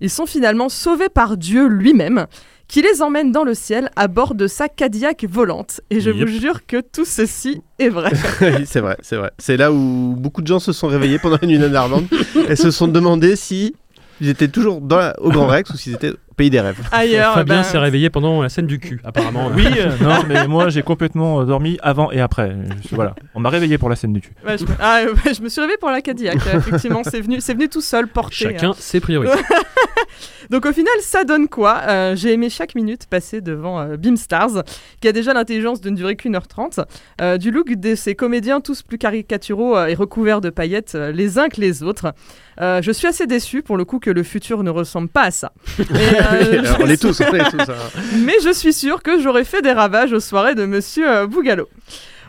[0.00, 2.26] Ils sont finalement sauvés par Dieu lui-même,
[2.68, 5.80] qui les emmène dans le ciel à bord de sa Cadillac volante.
[5.90, 6.28] Et je Yep.
[6.28, 8.12] vous jure que tout ceci est vrai.
[8.40, 9.32] Oui, c'est vrai, c'est vrai.
[9.38, 12.06] C'est là où beaucoup de gens se sont réveillés pendant la nuit nanarlande
[12.48, 13.74] et se sont demandé si
[14.20, 16.78] ils étaient toujours dans la- au Grand Rex ou s'ils étaient pays des rêves.
[16.92, 19.50] Ailleurs, Fabien ben, s'est réveillé pendant la scène du cul, apparemment.
[19.54, 22.54] Oui, euh, non, mais moi j'ai complètement euh, dormi avant et après.
[22.88, 24.32] Je- voilà, on m'a réveillé pour la scène du cul.
[24.46, 24.70] Ouais, je, me...
[24.80, 26.36] ah, ouais, je me suis réveillée pour la Cadillac.
[26.46, 28.36] euh, Effectivement, c'est venu, c'est venu tout seul porter.
[28.36, 28.74] Chacun hein.
[28.78, 29.38] ses priorités.
[30.50, 34.62] Donc au final, ça donne quoi Euh, J'ai aimé chaque minute passée devant euh, Beamstars,
[35.00, 36.78] qui a déjà l'intelligence de ne durer qu'une heure trente,
[37.20, 41.10] euh, du look de ces comédiens tous plus caricaturaux euh, et recouverts de paillettes euh,
[41.12, 42.12] les uns que les autres.
[42.60, 45.30] Euh, je suis assez déçu pour le coup que le futur ne ressemble pas à
[45.30, 45.52] ça.
[45.78, 47.60] Et, euh, on est tous, on est tous.
[47.70, 47.74] hein.
[48.24, 51.68] mais je suis sûr que j'aurais fait des ravages aux soirées de Monsieur euh, Bougallo.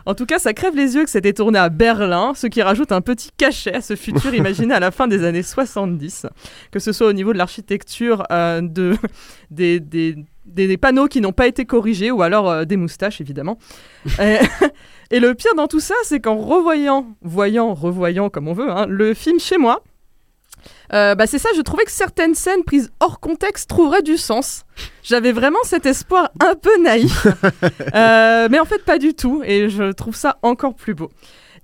[0.06, 2.92] En tout cas, ça crève les yeux que c'était tourné à Berlin, ce qui rajoute
[2.92, 6.26] un petit cachet à ce futur imaginé à la fin des années 70.
[6.70, 8.96] Que ce soit au niveau de l'architecture, euh, de,
[9.50, 10.16] des, des-
[10.46, 13.58] des- des panneaux qui n'ont pas été corrigés, ou alors euh, des moustaches, évidemment.
[14.18, 14.38] et,
[15.10, 18.86] et le pire dans tout ça, c'est qu'en revoyant, voyant, revoyant comme on veut, hein,
[18.88, 19.82] le film chez moi,
[20.92, 24.64] euh, bah c'est ça, je trouvais que certaines scènes prises hors contexte trouveraient du sens.
[25.02, 27.26] J'avais vraiment cet espoir un peu naïf,
[27.94, 31.10] Euh, mais en fait pas du tout, et je trouve ça encore plus beau.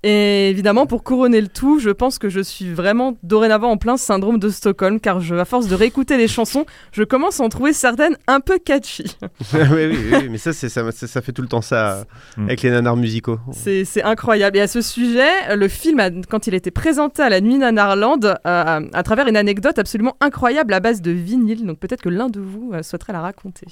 [0.07, 3.97] Et évidemment, pour couronner le tout, je pense que je suis vraiment dorénavant en plein
[3.97, 7.49] syndrome de Stockholm, car je, à force de réécouter les chansons, je commence à en
[7.49, 9.17] trouver certaines un peu catchy.
[9.55, 12.05] oui, oui, oui, mais ça, c'est- ça, ça, ça fait tout le temps ça
[12.37, 12.45] Mm.
[12.45, 13.39] avec les nanars musicaux.
[13.53, 14.59] C'est incroyable.
[14.59, 18.25] Et à ce sujet, le film, a- quand il était présenté à la Nuit Nanarland,
[18.25, 18.35] euh,
[18.93, 22.41] à travers une anecdote absolument incroyable à base de vinyle, donc peut-être que l'un de
[22.41, 23.67] vous euh, souhaiterait la raconter.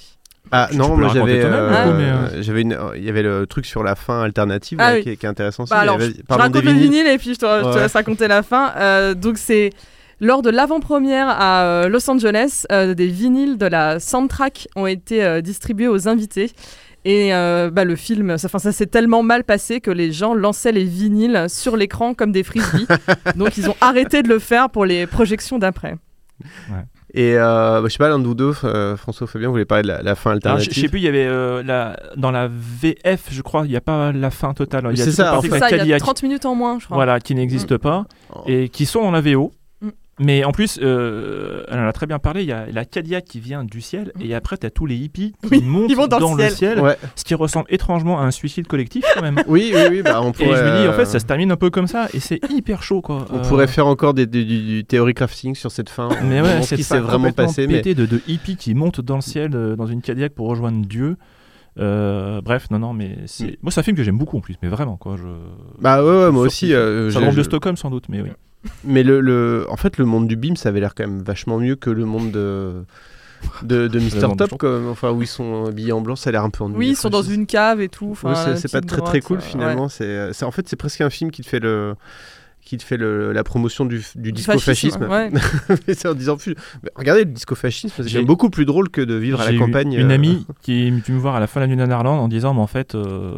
[0.55, 3.83] Ah Tu- non, moi j'avais, euh, euh, j'avais une, il y avait le truc sur
[3.83, 5.03] la fin alternative Ah là, oui.
[5.03, 5.71] qui, est, qui est intéressant aussi.
[5.71, 6.91] Bah alors, mais je, je raconte le vinyles.
[6.91, 7.81] vinyle et puis je te, je te Ouais.
[7.81, 8.71] laisse raconter la fin.
[8.77, 9.71] Euh, donc c'est
[10.19, 15.23] lors de l'avant-première à euh, Los Angeles, euh, des vinyles de la soundtrack ont été
[15.23, 16.51] euh, distribués aux invités.
[17.05, 20.33] Et euh, bah, le film, ça, enfin, ça s'est tellement mal passé que les gens
[20.33, 22.87] lançaient les vinyles sur l'écran comme des frisbees.
[23.35, 25.95] donc ils ont arrêté de le faire pour les projections d'après.
[27.15, 29.53] Et euh, bah, je sais pas, l'un de vous deux, euh, François ou Fabien, vous
[29.53, 31.27] voulez parler de la, la fin Alors, je, alternative je sais plus, il y avait
[31.27, 34.91] euh, la, dans la VF, je crois, il n'y a pas la fin totale.
[34.97, 35.99] C'est ça, en la ça, il y a Cadillac.
[36.01, 36.97] 30 minutes en moins, je crois.
[36.97, 38.05] Voilà, qui n'existe pas
[38.47, 39.51] et qui sont dans la VO.
[40.19, 40.23] Mm.
[40.25, 43.25] Mais en plus, euh, elle en a très bien parlé, il y a la Cadillac
[43.25, 45.95] qui vient du ciel et après tu as tous les hippies qui Oui, montent ils
[45.95, 46.51] vont dans le le ciel.
[46.75, 46.97] ciel, Ouais.
[47.15, 49.41] ce qui ressemble étrangement à un suicide collectif quand même.
[49.47, 50.57] Oui, oui, oui, bah, on Et pourrait.
[50.57, 52.39] je me dis, en euh, fait, ça se termine un peu comme ça et c'est
[52.51, 53.25] hyper chaud quoi.
[53.31, 56.09] On Euh, pourrait faire encore des, du, du, du théorie crafting sur cette fin.
[56.23, 57.65] Mais On ouais, demande ce c'est qui s'est vraiment passé.
[57.65, 57.75] Mais...
[57.77, 60.85] pété de, de hippies qui montent dans le ciel euh, dans une Cadillac pour rejoindre
[60.85, 61.17] Dieu.
[61.79, 63.45] Euh, bref, non, non, mais c'est.
[63.53, 63.55] Mm.
[63.63, 65.15] Moi, c'est un film que j'aime beaucoup en plus, mais vraiment quoi.
[65.17, 65.23] Je...
[65.81, 66.73] Bah ouais, ouais, moi Sur- aussi.
[66.73, 68.29] euh, Ça drôle de je- Stockholm sans doute, mais oui.
[68.83, 71.59] Mais le, le, en fait, le monde du BIM, ça avait l'air quand même vachement
[71.59, 72.83] mieux que le monde de,
[73.63, 76.49] de, de Top, comme, enfin, où ils sont habillés en blanc, ça a l'air un
[76.49, 76.79] peu ennuyeux.
[76.79, 78.17] Oui, ils sont dans une cave et tout.
[78.55, 79.83] C'est- pas très très cool euh, finalement.
[79.83, 79.89] ouais.
[79.89, 81.95] C'est, c'est- en fait, c'est presque un film qui te fait le
[82.65, 85.09] qui te fait le- la promotion du, du Du fascisme, disco-fascisme.
[85.11, 85.29] ouais.
[85.87, 86.55] Mais c'est en disant plus.
[86.95, 89.91] regardez le disco-fascisme, c'est J'ai- beaucoup plus drôle que de vivre à la campagne.
[89.91, 92.17] Une euh, amie qui est venue me voir à la fin de la nuit Nanarland
[92.19, 93.33] en disant, mais en fait, euh,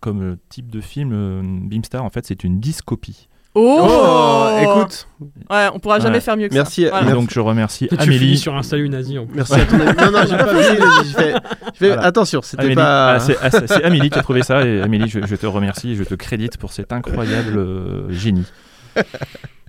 [0.00, 3.28] comme type de film, euh, Beamstar, en fait, c'est une discopie.
[3.54, 5.08] Oh, Oh, écoute.
[5.50, 6.20] Ouais, on pourra jamais Ouais.
[6.20, 6.90] faire mieux que Merci, ça.
[6.90, 7.10] Voilà.
[7.10, 8.38] Et donc, je remercie Et tu Amélie.
[8.38, 9.34] sur un salut nazi en plus.
[9.36, 9.92] Merci à ton ami.
[9.98, 10.76] Non, non, j'ai pas fait.
[11.04, 12.02] Je fais, je fais- Voilà.
[12.04, 12.76] Attention, c'était Amélie.
[12.76, 13.14] pas.
[13.14, 15.92] Ah, c'est ah, c'est- Amélie qui a trouvé ça et Amélie, je, je te remercie
[15.92, 18.46] et je te crédite pour cet incroyable euh, génie.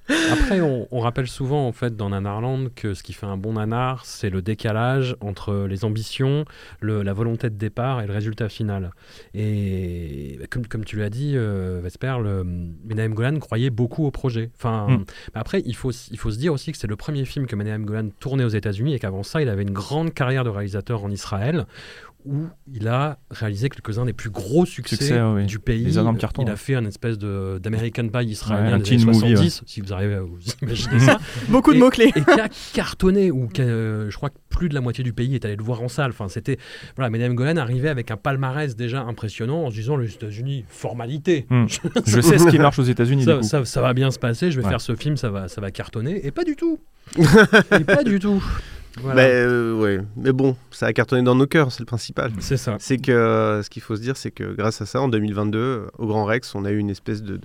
[0.09, 3.53] Après, on, on rappelle souvent en fait dans Nanarland que ce qui fait un bon
[3.53, 6.43] nanar, c'est le décalage entre les ambitions,
[6.81, 8.91] le- la volonté de départ et le résultat final.
[9.33, 14.11] Et bah, comme, comme tu l'as dit, euh, Vesper, le, Menahem Golan croyait beaucoup au
[14.11, 14.49] projet.
[14.57, 15.05] Enfin, Mm.
[15.35, 17.55] mais après, il faut, il faut se dire aussi que c'est le premier film que
[17.55, 21.03] Menahem Golan tournait aux États-Unis et qu'avant ça, il avait une grande carrière de réalisateur
[21.03, 21.65] en Israël
[22.25, 25.45] où il a réalisé quelques-uns des plus gros succès, Succès, oui.
[25.45, 25.83] du pays.
[25.83, 26.57] Les énormes cartons, il a ouais.
[26.57, 29.93] fait un espèce de- d'American Pie Ouais, israélien un des années movie, 70, si vous
[29.93, 31.17] arrivez à vous imaginer ça.
[31.49, 32.11] Beaucoup de mots-clés.
[32.15, 35.35] Et qui a cartonné, a, euh, je crois que plus de la moitié du pays
[35.35, 36.11] est allé le voir en salle.
[36.11, 36.57] Enfin, c'était.
[36.95, 41.45] Voilà, Madame Golan arrivait avec un palmarès déjà impressionnant en se disant les États-Unis, formalité.
[41.49, 41.65] Hmm.
[42.05, 44.69] Je sais ce qui marche aux États-Unis, Ça, va bien se passer, je vais Ouais.
[44.69, 46.25] faire ce film, ça va, ça va cartonner.
[46.25, 46.79] Et pas du tout.
[47.17, 48.43] et pas du tout.
[48.99, 49.15] Voilà.
[49.23, 49.99] Mais, euh, ouais.
[50.17, 52.31] mais bon, ça a cartonné dans nos cœurs, c'est le principal.
[52.39, 52.75] C'est ça.
[52.79, 55.57] C'est que euh, ce qu'il faut se dire, c'est que grâce à ça, en 2022,
[55.59, 57.39] euh, au Grand Rex, on a eu une espèce de-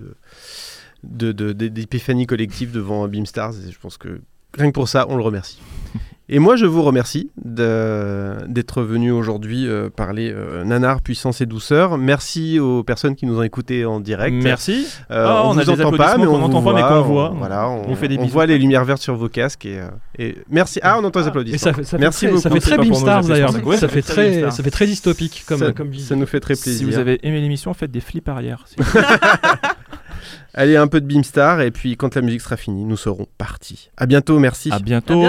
[1.03, 3.53] d'épiphanie collective devant Beamstars.
[3.67, 4.19] Et je pense que
[4.57, 5.59] rien que pour ça, on le remercie.
[6.29, 11.45] Et moi, je vous remercie de- d'être venu aujourd'hui euh, parler euh, nanar, puissance et
[11.45, 11.97] douceur.
[11.97, 14.35] Merci aux personnes qui nous ont écoutés en direct.
[14.43, 14.87] Merci.
[15.09, 16.81] Euh, Ah, on, on a vous des entend pas, applaudissements mais on n'entend pas, mais
[16.81, 17.29] voit, on- voit.
[17.37, 19.79] Voilà, on, On fait des on voit les lumières vertes sur vos casques et,
[20.19, 20.79] et merci.
[20.83, 21.55] Ah, on entend les applaudissements.
[21.55, 22.41] Et ça fait, ça fait merci très, beaucoup.
[22.41, 23.49] ça fait très Beamstars d'ailleurs.
[23.55, 23.69] applaudissements.
[23.71, 26.55] Ouais, ça, fait très, ça fait très dystopique comme, ça, comme ça nous fait très
[26.55, 26.87] Si plaisir.
[26.89, 28.65] vous avez aimé l'émission, faites des flips arrière.
[30.53, 33.91] Allez, un peu de Beamstar et puis quand la musique sera finie, nous serons partis.
[33.95, 34.71] À bientôt, merci.
[34.71, 35.23] À À bientôt.